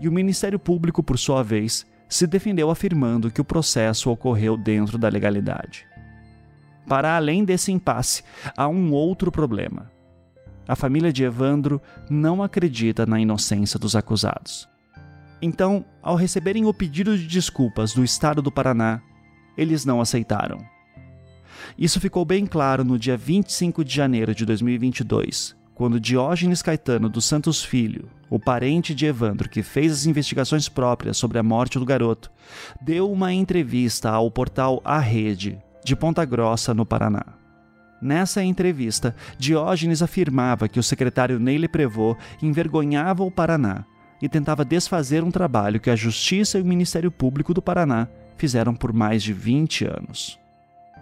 E 0.00 0.08
o 0.08 0.12
Ministério 0.12 0.58
Público, 0.58 1.02
por 1.02 1.18
sua 1.18 1.42
vez, 1.42 1.86
se 2.08 2.26
defendeu 2.26 2.70
afirmando 2.70 3.30
que 3.30 3.40
o 3.40 3.44
processo 3.44 4.10
ocorreu 4.10 4.56
dentro 4.56 4.96
da 4.96 5.10
legalidade. 5.10 5.86
Para 6.88 7.14
além 7.14 7.44
desse 7.44 7.70
impasse, 7.70 8.22
há 8.56 8.66
um 8.66 8.92
outro 8.92 9.30
problema. 9.30 9.92
A 10.66 10.74
família 10.74 11.12
de 11.12 11.22
Evandro 11.22 11.82
não 12.08 12.42
acredita 12.42 13.04
na 13.04 13.20
inocência 13.20 13.78
dos 13.78 13.94
acusados. 13.94 14.66
Então, 15.42 15.84
ao 16.00 16.16
receberem 16.16 16.64
o 16.64 16.72
pedido 16.72 17.18
de 17.18 17.26
desculpas 17.26 17.92
do 17.92 18.02
Estado 18.02 18.40
do 18.40 18.50
Paraná, 18.50 19.02
eles 19.54 19.84
não 19.84 20.00
aceitaram. 20.00 20.71
Isso 21.78 22.00
ficou 22.00 22.24
bem 22.24 22.46
claro 22.46 22.84
no 22.84 22.98
dia 22.98 23.16
25 23.16 23.84
de 23.84 23.94
janeiro 23.94 24.34
de 24.34 24.44
2022, 24.46 25.56
quando 25.74 26.00
Diógenes 26.00 26.62
Caetano 26.62 27.08
dos 27.08 27.24
Santos 27.24 27.64
Filho, 27.64 28.08
o 28.30 28.38
parente 28.38 28.94
de 28.94 29.06
Evandro 29.06 29.48
que 29.48 29.62
fez 29.62 29.92
as 29.92 30.06
investigações 30.06 30.68
próprias 30.68 31.16
sobre 31.16 31.38
a 31.38 31.42
morte 31.42 31.78
do 31.78 31.84
garoto, 31.84 32.30
deu 32.80 33.10
uma 33.10 33.32
entrevista 33.32 34.10
ao 34.10 34.30
portal 34.30 34.80
A 34.84 34.98
Rede, 34.98 35.58
de 35.84 35.96
Ponta 35.96 36.24
Grossa, 36.24 36.72
no 36.72 36.86
Paraná. 36.86 37.24
Nessa 38.00 38.42
entrevista, 38.42 39.14
Diógenes 39.38 40.02
afirmava 40.02 40.68
que 40.68 40.80
o 40.80 40.82
secretário 40.82 41.38
Neile 41.38 41.68
Prevot 41.68 42.18
envergonhava 42.42 43.22
o 43.22 43.30
Paraná 43.30 43.84
e 44.20 44.28
tentava 44.28 44.64
desfazer 44.64 45.22
um 45.22 45.30
trabalho 45.30 45.80
que 45.80 45.90
a 45.90 45.96
Justiça 45.96 46.58
e 46.58 46.62
o 46.62 46.66
Ministério 46.66 47.10
Público 47.10 47.54
do 47.54 47.62
Paraná 47.62 48.08
fizeram 48.36 48.74
por 48.74 48.92
mais 48.92 49.22
de 49.22 49.32
20 49.32 49.84
anos. 49.84 50.41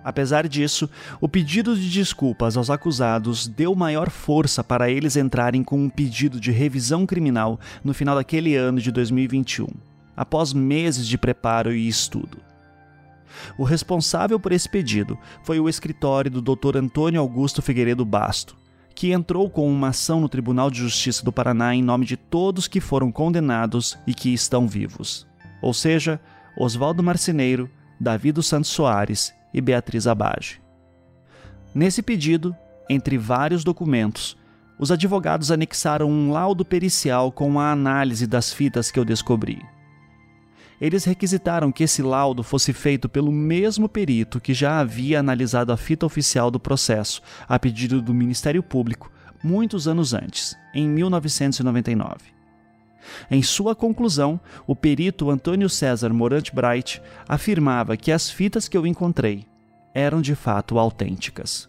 Apesar 0.02 0.48
disso, 0.48 0.88
o 1.20 1.28
pedido 1.28 1.76
de 1.76 1.90
desculpas 1.90 2.56
aos 2.56 2.70
acusados 2.70 3.46
deu 3.46 3.74
maior 3.74 4.08
força 4.08 4.64
para 4.64 4.90
eles 4.90 5.16
entrarem 5.16 5.62
com 5.62 5.78
um 5.78 5.90
pedido 5.90 6.40
de 6.40 6.50
revisão 6.50 7.04
criminal 7.04 7.60
no 7.84 7.92
final 7.92 8.14
daquele 8.14 8.56
ano 8.56 8.80
de 8.80 8.90
2021, 8.90 9.66
após 10.16 10.52
meses 10.52 11.06
de 11.06 11.18
preparo 11.18 11.72
e 11.72 11.86
estudo. 11.86 12.38
O 13.58 13.64
responsável 13.64 14.40
por 14.40 14.52
esse 14.52 14.68
pedido 14.68 15.18
foi 15.42 15.60
o 15.60 15.68
escritório 15.68 16.30
do 16.30 16.40
Dr. 16.40 16.78
Antônio 16.78 17.20
Augusto 17.20 17.60
Figueiredo 17.60 18.04
Basto, 18.04 18.56
que 18.94 19.12
entrou 19.12 19.48
com 19.48 19.70
uma 19.70 19.88
ação 19.88 20.20
no 20.20 20.28
Tribunal 20.28 20.70
de 20.70 20.78
Justiça 20.78 21.24
do 21.24 21.32
Paraná 21.32 21.74
em 21.74 21.82
nome 21.82 22.04
de 22.04 22.16
todos 22.16 22.66
que 22.66 22.80
foram 22.80 23.12
condenados 23.12 23.98
e 24.06 24.14
que 24.14 24.32
estão 24.32 24.66
vivos, 24.66 25.26
ou 25.62 25.72
seja, 25.72 26.20
Oswaldo 26.56 27.02
Marceneiro, 27.02 27.70
Davi 27.98 28.32
dos 28.32 28.46
Santos 28.46 28.70
Soares 28.70 29.32
e 29.52 29.60
Beatriz 29.60 30.06
Abage. 30.06 30.60
Nesse 31.74 32.02
pedido, 32.02 32.54
entre 32.88 33.16
vários 33.16 33.62
documentos, 33.62 34.36
os 34.78 34.90
advogados 34.90 35.50
anexaram 35.50 36.10
um 36.10 36.32
laudo 36.32 36.64
pericial 36.64 37.30
com 37.30 37.60
a 37.60 37.70
análise 37.70 38.26
das 38.26 38.52
fitas 38.52 38.90
que 38.90 38.98
eu 38.98 39.04
descobri. 39.04 39.62
Eles 40.80 41.04
requisitaram 41.04 41.70
que 41.70 41.84
esse 41.84 42.02
laudo 42.02 42.42
fosse 42.42 42.72
feito 42.72 43.06
pelo 43.06 43.30
mesmo 43.30 43.88
perito 43.88 44.40
que 44.40 44.54
já 44.54 44.80
havia 44.80 45.20
analisado 45.20 45.72
a 45.72 45.76
fita 45.76 46.06
oficial 46.06 46.50
do 46.50 46.58
processo, 46.58 47.20
a 47.46 47.58
pedido 47.58 48.00
do 48.00 48.14
Ministério 48.14 48.62
Público, 48.62 49.12
muitos 49.44 49.86
anos 49.86 50.14
antes, 50.14 50.56
em 50.74 50.88
1999. 50.88 52.39
Em 53.30 53.42
sua 53.42 53.74
conclusão, 53.74 54.40
o 54.66 54.76
perito 54.76 55.30
Antônio 55.30 55.68
César 55.68 56.10
Morante 56.10 56.54
Bright 56.54 57.02
afirmava 57.28 57.96
que 57.96 58.12
as 58.12 58.30
fitas 58.30 58.68
que 58.68 58.76
eu 58.76 58.86
encontrei 58.86 59.44
eram 59.94 60.20
de 60.20 60.34
fato 60.34 60.78
autênticas. 60.78 61.68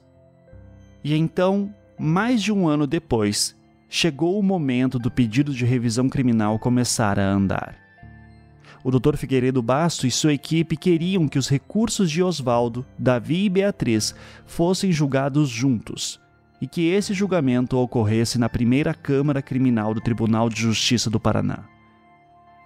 E 1.04 1.16
então, 1.16 1.74
mais 2.00 2.42
de 2.42 2.52
um 2.52 2.68
ano 2.68 2.86
depois, 2.86 3.56
chegou 3.90 4.40
o 4.40 4.44
momento 4.44 5.00
do 5.00 5.10
pedido 5.10 5.54
de 5.54 5.66
revisão 5.66 6.08
criminal 6.08 6.60
começar 6.60 7.20
a 7.20 7.28
andar. 7.28 7.82
O 8.84 8.90
Dr. 8.90 9.16
Figueiredo 9.16 9.62
Basto 9.62 10.08
e 10.08 10.12
sua 10.12 10.34
equipe 10.34 10.78
queriam 10.78 11.28
que 11.28 11.38
os 11.38 11.50
recursos 11.50 12.10
de 12.10 12.24
Oswaldo, 12.24 12.86
Davi 12.98 13.46
e 13.46 13.50
Beatriz 13.50 14.16
fossem 14.46 14.92
julgados 14.92 15.50
juntos, 15.50 16.21
e 16.62 16.68
que 16.68 16.90
esse 16.90 17.12
julgamento 17.12 17.76
ocorresse 17.76 18.38
na 18.38 18.48
primeira 18.48 18.94
Câmara 18.94 19.42
Criminal 19.42 19.96
do 19.96 20.00
Tribunal 20.00 20.48
de 20.48 20.62
Justiça 20.62 21.10
do 21.10 21.20
Paraná. 21.20 21.64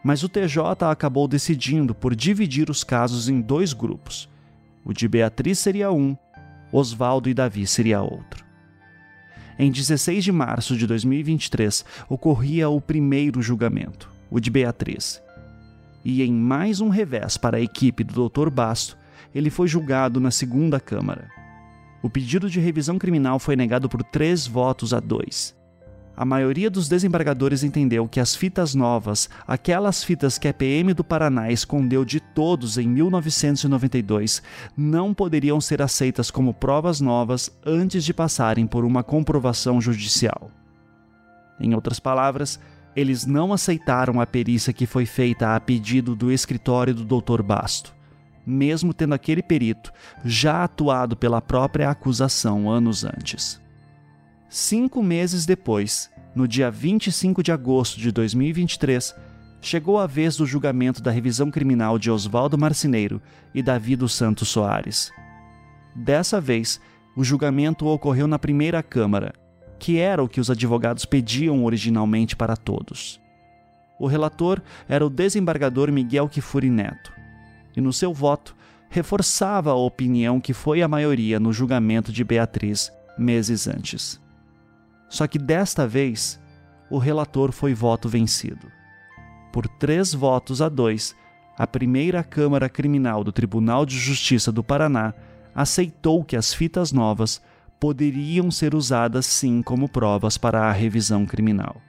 Mas 0.04 0.22
o 0.22 0.30
TJ 0.30 0.92
acabou 0.92 1.28
decidindo 1.28 1.96
por 1.96 2.14
dividir 2.14 2.70
os 2.70 2.84
casos 2.84 3.30
em 3.30 3.40
dois 3.40 3.72
grupos. 3.72 4.30
O 4.84 4.94
de 4.94 5.08
Beatriz 5.08 5.58
seria 5.58 5.92
um, 5.92 6.16
Oswaldo 6.72 7.30
e 7.30 7.34
Davi 7.34 7.66
seria 7.66 8.02
outro. 8.02 8.44
em 9.58 9.72
16 9.72 10.26
de 10.26 10.32
março 10.34 10.76
de 10.76 10.86
2023 10.86 11.86
ocorria 12.10 12.68
o 12.68 12.82
primeiro 12.82 13.42
julgamento, 13.42 14.12
o 14.30 14.40
de 14.42 14.52
Beatriz. 14.52 15.22
E 16.04 16.22
em 16.22 16.34
mais 16.34 16.82
um 16.82 16.90
revés 16.90 17.38
para 17.38 17.58
a 17.58 17.62
equipe 17.62 18.04
do 18.04 18.30
Dr. 18.30 18.50
Basto, 18.50 18.98
ele 19.34 19.50
foi 19.50 19.68
julgado 19.68 20.20
na 20.20 20.30
segunda 20.30 20.80
Câmara. 20.80 21.35
O 22.06 22.10
pedido 22.10 22.48
de 22.52 22.60
revisão 22.60 23.00
criminal 23.00 23.40
foi 23.40 23.56
negado 23.56 23.90
por 23.90 24.04
três 24.04 24.46
votos 24.46 24.94
a 24.94 25.00
dois. 25.00 25.56
A 26.16 26.24
maioria 26.24 26.70
dos 26.70 26.88
desembargadores 26.88 27.64
entendeu 27.64 28.08
que 28.08 28.20
as 28.20 28.36
fitas 28.36 28.76
novas, 28.76 29.28
aquelas 29.48 30.04
fitas 30.04 30.38
que 30.38 30.48
a 30.48 30.54
PM 30.54 30.94
do 30.94 31.04
Paraná 31.04 31.52
escondeu 31.52 32.06
de 32.06 32.20
todos 32.20 32.78
em 32.78 32.88
1992, 32.88 34.44
não 34.78 35.16
poderiam 35.16 35.60
ser 35.60 35.82
aceitas 35.82 36.30
como 36.30 36.54
provas 36.54 37.02
novas 37.02 37.50
antes 37.66 38.06
de 38.06 38.14
passarem 38.14 38.68
por 38.68 38.86
uma 38.86 39.02
comprovação 39.02 39.82
judicial. 39.82 40.52
Em 41.60 41.74
outras 41.74 42.00
palavras, 42.00 42.60
eles 42.96 43.26
não 43.26 43.52
aceitaram 43.52 44.22
a 44.22 44.28
perícia 44.28 44.72
que 44.72 44.86
foi 44.86 45.08
feita 45.08 45.56
a 45.56 45.60
pedido 45.60 46.16
do 46.16 46.32
escritório 46.32 46.94
do 46.94 47.04
Dr. 47.04 47.42
Basto, 47.42 47.95
mesmo 48.46 48.94
tendo 48.94 49.14
aquele 49.14 49.42
perito 49.42 49.92
já 50.24 50.64
atuado 50.64 51.16
pela 51.16 51.42
própria 51.42 51.90
acusação 51.90 52.70
anos 52.70 53.04
antes. 53.04 53.62
Cinco 54.50 55.02
meses 55.02 55.46
depois, 55.46 56.10
no 56.36 56.48
dia 56.48 56.70
25 56.70 57.42
de 57.42 57.52
agosto 57.52 58.00
de 58.00 58.12
2023, 58.12 59.16
chegou 59.62 60.00
a 60.00 60.06
vez 60.06 60.38
do 60.38 60.46
julgamento 60.46 61.02
da 61.02 61.10
revisão 61.10 61.50
criminal 61.50 61.98
de 61.98 62.12
Oswaldo 62.12 62.58
Marcineiro 62.58 63.22
e 63.54 63.64
Davi 63.64 63.96
dos 63.96 64.14
Santos 64.14 64.50
Soares. 64.50 65.12
Dessa 65.96 66.40
vez, 66.40 66.80
o 67.16 67.24
julgamento 67.24 67.88
ocorreu 67.88 68.28
na 68.28 68.38
primeira 68.38 68.84
Câmara, 68.84 69.34
que 69.80 69.98
era 69.98 70.24
o 70.24 70.28
que 70.28 70.40
os 70.40 70.52
advogados 70.52 71.06
pediam 71.06 71.64
originalmente 71.64 72.36
para 72.36 72.56
todos. 72.56 73.20
O 74.00 74.08
relator 74.08 74.62
era 74.88 75.06
o 75.06 75.10
desembargador 75.10 75.92
Miguel 75.92 76.28
Kifuri 76.28 76.70
Neto, 76.70 77.14
e 77.76 77.82
no 77.82 77.94
seu 77.94 78.14
voto 78.14 78.56
reforçava 78.90 79.72
a 79.72 79.76
opinião 79.76 80.40
que 80.40 80.54
foi 80.54 80.82
a 80.82 80.88
maioria 80.88 81.40
no 81.40 81.52
julgamento 81.52 82.12
de 82.12 82.24
Beatriz 82.24 82.92
meses 83.18 83.68
antes. 83.68 84.22
Só 85.10 85.28
que 85.28 85.38
desta 85.38 85.88
vez, 85.88 86.40
o 86.90 86.98
relator 86.98 87.52
foi 87.52 87.74
voto 87.74 88.08
vencido. 88.08 88.72
Por 89.52 89.68
três 89.68 90.14
votos 90.14 90.62
a 90.62 90.70
dois, 90.70 91.16
a 91.58 91.66
primeira 91.66 92.24
Câmara 92.24 92.68
Criminal 92.68 93.24
do 93.24 93.32
Tribunal 93.32 93.86
de 93.86 93.98
Justiça 93.98 94.52
do 94.52 94.64
Paraná 94.64 95.14
aceitou 95.54 96.24
que 96.24 96.36
as 96.36 96.54
fitas 96.54 96.92
novas 96.92 97.42
poderiam 97.80 98.52
ser 98.52 98.76
usadas 98.76 99.26
sim 99.26 99.62
como 99.62 99.88
provas 99.88 100.38
para 100.38 100.64
a 100.66 100.72
revisão 100.72 101.26
criminal. 101.26 101.82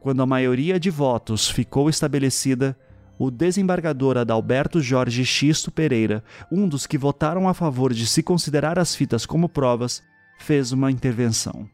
Quando 0.00 0.22
a 0.22 0.26
maioria 0.26 0.78
de 0.78 0.90
votos 0.90 1.50
ficou 1.50 1.90
estabelecida, 1.90 2.78
o 3.18 3.30
desembargador 3.30 4.16
Adalberto 4.16 4.80
Jorge 4.80 5.24
Xisto 5.24 5.70
Pereira, 5.70 6.22
um 6.50 6.68
dos 6.68 6.86
que 6.86 6.96
votaram 6.96 7.48
a 7.48 7.54
favor 7.54 7.92
de 7.92 8.06
se 8.06 8.22
considerar 8.22 8.78
as 8.78 8.94
fitas 8.94 9.26
como 9.26 9.48
provas, 9.48 10.02
fez 10.38 10.70
uma 10.70 10.90
intervenção. 10.90 11.68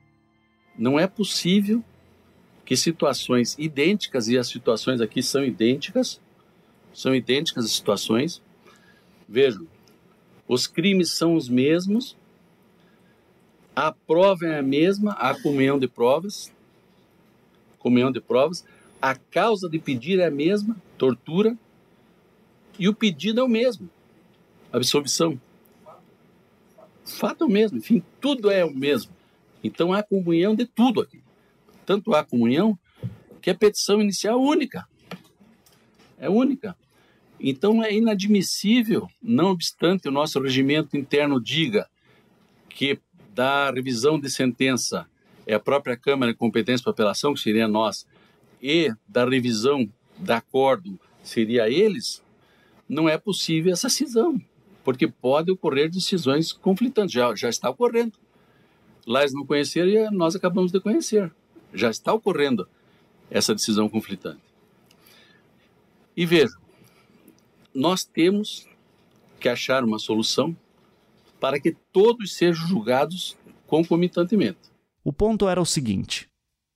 Não 0.78 0.98
é 0.98 1.06
possível 1.06 1.84
que 2.64 2.76
situações 2.76 3.56
idênticas, 3.58 4.26
e 4.28 4.38
as 4.38 4.48
situações 4.48 5.00
aqui 5.00 5.22
são 5.22 5.44
idênticas, 5.44 6.18
são 6.94 7.14
idênticas 7.14 7.66
as 7.66 7.72
situações. 7.72 8.40
Vejam, 9.28 9.66
os 10.48 10.66
crimes 10.66 11.10
são 11.12 11.34
os 11.34 11.48
mesmos, 11.48 12.16
a 13.76 13.92
prova 13.92 14.46
é 14.46 14.58
a 14.58 14.62
mesma, 14.62 15.12
a 15.12 15.34
comunhão 15.34 15.78
de 15.78 15.88
provas, 15.88 16.50
comunhão 17.78 18.10
de 18.10 18.20
provas, 18.20 18.64
a 19.00 19.14
causa 19.14 19.68
de 19.68 19.78
pedir 19.78 20.18
é 20.18 20.26
a 20.26 20.30
mesma, 20.30 20.76
tortura, 20.96 21.56
e 22.78 22.88
o 22.88 22.94
pedido 22.94 23.40
é 23.40 23.44
o 23.44 23.48
mesmo, 23.48 23.88
absolvição. 24.72 25.40
Fato 27.04 27.44
é 27.44 27.46
o 27.46 27.50
mesmo, 27.50 27.78
enfim, 27.78 28.02
tudo 28.20 28.50
é 28.50 28.64
o 28.64 28.74
mesmo. 28.74 29.12
Então 29.62 29.92
há 29.92 30.02
comunhão 30.02 30.54
de 30.54 30.66
tudo 30.66 31.00
aqui. 31.00 31.22
Tanto 31.86 32.14
há 32.14 32.24
comunhão 32.24 32.78
que 33.40 33.50
a 33.50 33.54
petição 33.54 34.00
inicial 34.00 34.38
é 34.38 34.42
única. 34.42 34.88
É 36.18 36.30
única. 36.30 36.76
Então 37.38 37.84
é 37.84 37.92
inadmissível, 37.92 39.08
não 39.22 39.50
obstante 39.50 40.08
o 40.08 40.12
nosso 40.12 40.40
regimento 40.40 40.96
interno 40.96 41.40
diga 41.40 41.88
que 42.68 42.98
da 43.34 43.70
revisão 43.70 44.18
de 44.18 44.30
sentença 44.30 45.06
é 45.46 45.54
a 45.54 45.60
própria 45.60 45.96
Câmara 45.96 46.32
de 46.32 46.38
Competência 46.38 46.82
para 46.82 46.92
Apelação, 46.92 47.34
que 47.34 47.40
seria 47.40 47.68
nós, 47.68 48.06
e 48.64 48.90
da 49.06 49.28
revisão 49.28 49.86
da 50.16 50.38
acordo 50.38 50.98
seria 51.22 51.68
eles, 51.68 52.24
não 52.88 53.06
é 53.06 53.18
possível 53.18 53.70
essa 53.70 53.90
cisão, 53.90 54.40
porque 54.82 55.06
pode 55.06 55.50
ocorrer 55.50 55.90
decisões 55.90 56.50
conflitantes, 56.50 57.12
já, 57.12 57.34
já 57.34 57.50
está 57.50 57.68
ocorrendo. 57.68 58.18
Lá 59.06 59.20
eles 59.20 59.34
não 59.34 59.44
conheceram 59.44 59.88
e 59.90 60.10
nós 60.10 60.34
acabamos 60.34 60.72
de 60.72 60.80
conhecer. 60.80 61.30
Já 61.74 61.90
está 61.90 62.14
ocorrendo 62.14 62.66
essa 63.30 63.54
decisão 63.54 63.86
conflitante. 63.86 64.40
E 66.16 66.24
vejam, 66.24 66.58
nós 67.74 68.02
temos 68.02 68.66
que 69.38 69.48
achar 69.48 69.84
uma 69.84 69.98
solução 69.98 70.56
para 71.38 71.60
que 71.60 71.76
todos 71.92 72.34
sejam 72.34 72.66
julgados 72.66 73.36
concomitantemente. 73.66 74.72
O 75.02 75.12
ponto 75.12 75.46
era 75.50 75.60
o 75.60 75.66
seguinte: 75.66 76.30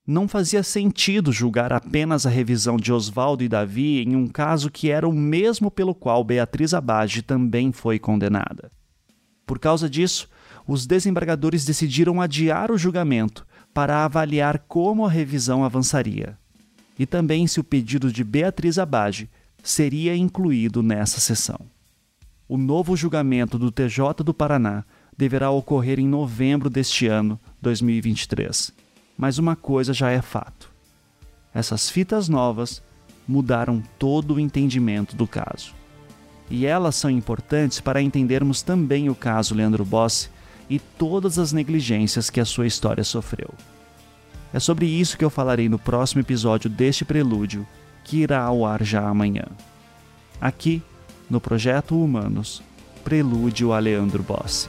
não 0.09 0.27
fazia 0.27 0.63
sentido 0.63 1.31
julgar 1.31 1.71
apenas 1.71 2.25
a 2.25 2.31
revisão 2.31 2.79
de 2.79 2.91
Oswaldo 2.91 3.45
e 3.45 3.49
Davi 3.49 4.03
em 4.03 4.17
um 4.17 4.27
caso 4.27 4.71
que 4.71 4.91
era 4.91 5.07
o 5.07 5.13
mesmo 5.13 5.71
pelo 5.71 5.95
qual 5.95 6.25
Beatriz 6.25 6.73
Abage 6.73 7.21
também 7.21 7.73
foi 7.73 7.99
condenada. 7.99 8.73
Por 9.45 9.59
causa 9.59 9.87
disso, 9.89 10.27
os 10.67 10.87
desembargadores 10.87 11.63
decidiram 11.67 12.23
adiar 12.23 12.73
o 12.73 12.79
julgamento 12.79 13.47
para 13.75 14.03
avaliar 14.03 14.61
como 14.67 15.05
a 15.05 15.11
revisão 15.11 15.63
avançaria 15.63 16.39
e 16.99 17.05
também 17.05 17.47
se 17.47 17.61
o 17.61 17.65
pedido 17.65 18.11
de 18.11 18.25
Beatriz 18.25 18.79
Abage 18.79 19.29
seria 19.63 20.17
incluído 20.17 20.83
nessa 20.83 21.21
sessão. 21.21 21.61
O 22.49 22.57
novo 22.57 22.97
julgamento 22.97 23.59
do 23.59 23.71
TJ 23.71 24.25
do 24.25 24.33
Paraná 24.33 24.85
deverá 25.15 25.51
ocorrer 25.51 26.01
em 26.01 26.09
novembro 26.09 26.71
deste 26.71 27.07
ano, 27.07 27.39
2023. 27.61 28.73
Mas 29.19 29.37
uma 29.37 29.57
coisa 29.57 29.93
já 29.93 30.11
é 30.11 30.23
fato: 30.23 30.71
essas 31.53 31.91
fitas 31.91 32.29
novas 32.29 32.81
mudaram 33.27 33.83
todo 33.99 34.35
o 34.35 34.41
entendimento 34.41 35.17
do 35.17 35.27
caso. 35.27 35.75
E 36.49 36.65
elas 36.65 36.95
são 36.95 37.11
importantes 37.11 37.81
para 37.81 38.01
entendermos 38.01 38.63
também 38.63 39.11
o 39.11 39.15
caso 39.15 39.55
Leandro 39.55 39.85
Bossi 39.85 40.31
e 40.71 40.79
todas 40.79 41.39
as 41.39 41.53
negligências 41.53 42.31
que 42.31 42.41
a 42.41 42.45
sua 42.45 42.67
história 42.67 43.05
sofreu. 43.05 43.51
É 44.53 44.59
sobre 44.59 44.87
isso 44.87 45.19
que 45.19 45.25
eu 45.25 45.29
falarei 45.29 45.69
no 45.69 45.79
próximo 45.79 46.23
episódio 46.23 46.71
deste 46.71 47.05
prelúdio, 47.05 47.67
que 48.03 48.19
irá 48.19 48.43
ao 48.43 48.65
ar 48.65 48.83
já 48.83 49.07
amanhã. 49.07 49.45
Aqui, 50.41 50.83
no 51.29 51.39
Projeto 51.39 52.03
Humanos, 52.03 52.63
Prelúdio 53.05 53.73
a 53.73 53.79
Leandro 53.79 54.23
Bossi. 54.23 54.69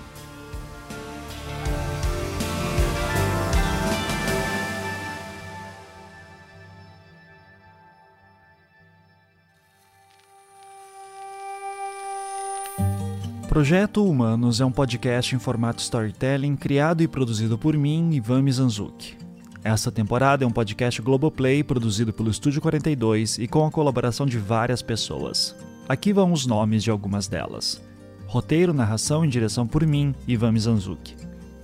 Projeto 13.49 14.05
Humanos 14.05 14.61
é 14.61 14.65
um 14.65 14.71
podcast 14.71 15.35
em 15.35 15.39
formato 15.39 15.81
storytelling 15.81 16.55
criado 16.55 17.01
e 17.01 17.07
produzido 17.07 17.57
por 17.57 17.75
mim, 17.75 18.11
Ivan 18.13 18.43
Mizanzuki. 18.43 19.17
Essa 19.63 19.91
temporada 19.91 20.43
é 20.43 20.47
um 20.47 20.51
podcast 20.51 21.01
Globoplay 21.01 21.63
produzido 21.63 22.13
pelo 22.13 22.29
Estúdio 22.29 22.61
42 22.61 23.39
e 23.39 23.47
com 23.47 23.65
a 23.65 23.71
colaboração 23.71 24.27
de 24.27 24.37
várias 24.37 24.83
pessoas. 24.83 25.55
Aqui 25.89 26.13
vão 26.13 26.31
os 26.31 26.45
nomes 26.45 26.83
de 26.83 26.91
algumas 26.91 27.27
delas. 27.27 27.81
Roteiro, 28.27 28.71
narração 28.71 29.25
e 29.25 29.27
direção 29.27 29.65
por 29.65 29.83
mim, 29.83 30.13
Ivan 30.27 30.51
Mizanzuki. 30.51 31.15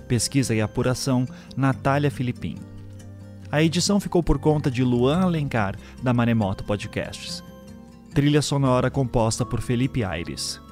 Pesquisa 0.08 0.56
e 0.56 0.60
apuração, 0.60 1.24
Natália 1.56 2.10
Filipim. 2.10 2.56
A 3.48 3.62
edição 3.62 4.00
ficou 4.00 4.24
por 4.24 4.40
conta 4.40 4.72
de 4.72 4.82
Luan 4.82 5.20
Alencar, 5.20 5.76
da 6.02 6.12
Maremoto 6.12 6.64
Podcasts. 6.64 7.44
Trilha 8.12 8.42
sonora 8.42 8.90
composta 8.90 9.46
por 9.46 9.60
Felipe 9.60 10.02
Aires. 10.02 10.65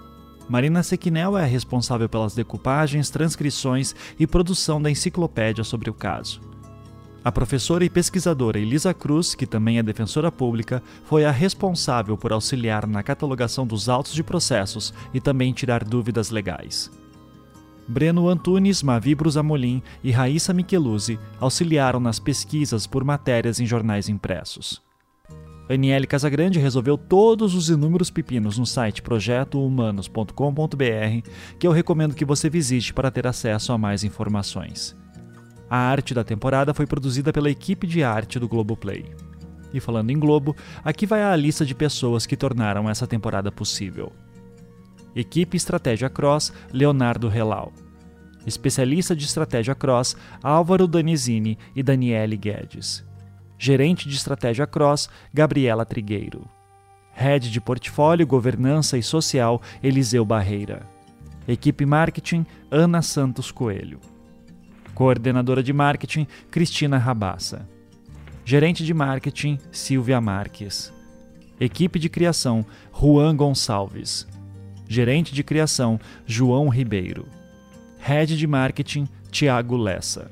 Marina 0.49 0.83
Sequinel 0.83 1.39
é 1.39 1.43
a 1.43 1.47
responsável 1.47 2.09
pelas 2.09 2.35
decupagens, 2.35 3.09
transcrições 3.09 3.95
e 4.19 4.27
produção 4.27 4.81
da 4.81 4.91
enciclopédia 4.91 5.65
sobre 5.65 5.89
o 5.89 5.95
caso. 5.95 6.41
A 7.25 7.33
professora 7.33 7.83
e 7.83 7.89
pesquisadora 7.89 8.59
Elisa 8.59 8.93
Cruz, 8.93 9.35
que 9.35 9.47
também 9.47 9.79
é 9.79 9.83
defensora 9.83 10.31
pública, 10.31 10.83
foi 11.05 11.25
a 11.25 11.31
responsável 11.31 12.19
por 12.19 12.33
auxiliar 12.33 12.87
na 12.87 13.03
catalogação 13.03 13.67
dos 13.67 13.89
autos 13.89 14.13
de 14.13 14.23
processos 14.23 14.93
e 15.15 15.21
também 15.21 15.51
tirar 15.55 15.83
dúvidas 15.83 16.29
legais. 16.29 16.91
Breno 17.89 18.29
Antunes, 18.29 18.83
Mavi 18.83 19.15
Brusamolim 19.15 19.83
e 20.03 20.11
Raíssa 20.11 20.53
Micheluzzi 20.53 21.19
auxiliaram 21.41 21.99
nas 21.99 22.19
pesquisas 22.19 22.87
por 22.87 23.05
matérias 23.05 23.59
em 23.59 23.65
jornais 23.65 24.11
impressos. 24.11 24.83
Aniele 25.69 26.07
Casagrande 26.07 26.59
resolveu 26.59 26.99
todos 26.99 27.55
os 27.55 27.71
inúmeros 27.71 28.11
pepinos 28.11 28.59
no 28.59 28.67
site 28.67 29.01
projetohumanos.com.br, 29.01 31.29
que 31.59 31.67
eu 31.67 31.73
recomendo 31.73 32.15
que 32.15 32.25
você 32.25 32.51
visite 32.51 32.93
para 32.93 33.11
ter 33.11 33.27
acesso 33.27 33.73
a 33.73 33.79
mais 33.79 34.05
informações. 34.05 34.95
A 35.69 35.79
arte 35.79 36.13
da 36.13 36.23
temporada 36.23 36.75
foi 36.75 36.87
produzida 36.87 37.33
pela 37.33 37.51
equipe 37.51 37.87
de 37.87 38.03
arte 38.03 38.39
do 38.39 38.47
Globoplay. 38.47 39.07
E 39.73 39.81
falando 39.81 40.11
em 40.11 40.19
Globo, 40.19 40.55
aqui 40.85 41.07
vai 41.07 41.23
a 41.23 41.35
lista 41.35 41.65
de 41.65 41.75
pessoas 41.75 42.27
que 42.27 42.37
tornaram 42.37 42.89
essa 42.89 43.07
temporada 43.07 43.51
possível. 43.51 44.13
Equipe 45.17 45.57
Estratégia 45.57 46.11
Cross, 46.11 46.53
Leonardo 46.73 47.29
Relau. 47.29 47.73
Especialista 48.47 49.17
de 49.17 49.25
Estratégia 49.25 49.75
Cross, 49.75 50.17
Álvaro 50.43 50.87
Danizini 50.87 51.59
e 51.75 51.83
Daniele 51.83 52.37
Guedes. 52.37 53.03
Gerente 53.65 54.07
de 54.11 54.15
Estratégia 54.15 54.67
Cross, 54.67 55.09
Gabriela 55.33 55.87
Trigueiro. 55.87 56.47
Head 57.15 57.51
de 57.51 57.63
Portfólio, 57.63 58.27
Governança 58.27 58.99
e 58.99 59.03
Social, 59.03 59.63
Eliseu 59.83 60.23
Barreira. 60.23 60.87
Equipe 61.49 61.87
Marketing, 61.87 62.45
Ana 62.71 63.01
Santos 63.01 63.51
Coelho. 63.51 64.01
Coordenadora 64.95 65.63
de 65.63 65.73
Marketing, 65.73 66.27
Cristina 66.51 66.99
Rabassa. 66.99 67.67
Gerente 68.45 68.85
de 68.85 68.93
Marketing, 68.93 69.59
Silvia 69.73 70.21
Marques. 70.21 70.93
Equipe 71.59 71.99
de 71.99 72.11
Criação, 72.11 72.67
Juan 72.93 73.35
Gonçalves. 73.35 74.29
Gerente 74.87 75.33
de 75.33 75.43
Criação, 75.43 75.99
João 76.27 76.69
Ribeiro. 76.69 77.27
Head 77.99 78.37
de 78.37 78.47
Marketing, 78.47 79.09
Tiago 79.31 79.79
Lessa. 79.79 80.31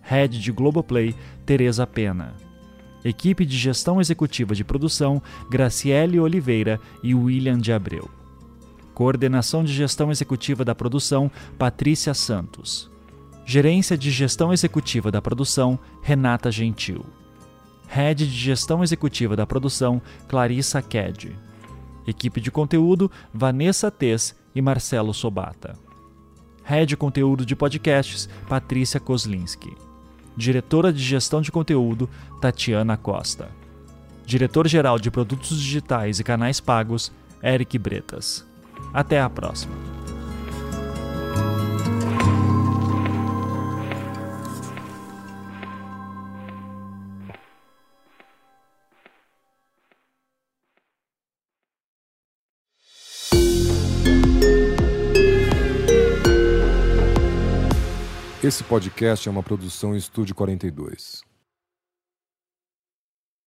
Head 0.00 0.40
de 0.40 0.50
Globoplay, 0.50 1.14
Tereza 1.44 1.86
Pena. 1.86 2.34
Equipe 3.04 3.44
de 3.44 3.56
Gestão 3.56 4.00
Executiva 4.00 4.54
de 4.54 4.64
Produção, 4.64 5.20
Graciele 5.50 6.20
Oliveira 6.20 6.80
e 7.02 7.14
William 7.14 7.58
de 7.58 7.72
Abreu. 7.72 8.08
Coordenação 8.94 9.64
de 9.64 9.72
Gestão 9.72 10.10
Executiva 10.10 10.64
da 10.64 10.74
Produção, 10.74 11.30
Patrícia 11.58 12.14
Santos. 12.14 12.90
Gerência 13.44 13.98
de 13.98 14.10
Gestão 14.10 14.52
Executiva 14.52 15.10
da 15.10 15.20
Produção, 15.20 15.78
Renata 16.00 16.50
Gentil. 16.50 17.04
Head 17.88 18.26
de 18.26 18.36
Gestão 18.36 18.82
Executiva 18.82 19.34
da 19.34 19.46
Produção, 19.46 20.00
Clarissa 20.28 20.80
Ked. 20.80 21.36
Equipe 22.06 22.40
de 22.40 22.50
Conteúdo, 22.50 23.10
Vanessa 23.34 23.90
Tez 23.90 24.34
e 24.54 24.62
Marcelo 24.62 25.12
Sobata. 25.12 25.76
Head 26.64 26.96
Conteúdo 26.96 27.44
de 27.44 27.56
Podcasts, 27.56 28.28
Patrícia 28.48 29.00
Kozlinski. 29.00 29.74
Diretora 30.36 30.92
de 30.92 31.02
Gestão 31.02 31.40
de 31.40 31.52
Conteúdo, 31.52 32.08
Tatiana 32.40 32.96
Costa. 32.96 33.48
Diretor-Geral 34.24 34.98
de 34.98 35.10
Produtos 35.10 35.60
Digitais 35.60 36.20
e 36.20 36.24
Canais 36.24 36.60
Pagos, 36.60 37.12
Eric 37.42 37.78
Bretas. 37.78 38.46
Até 38.92 39.20
a 39.20 39.28
próxima. 39.28 40.01
Esse 58.52 58.64
podcast 58.64 59.26
é 59.26 59.32
uma 59.32 59.42
produção 59.42 59.96
Estúdio 59.96 60.34
42. 60.34 61.31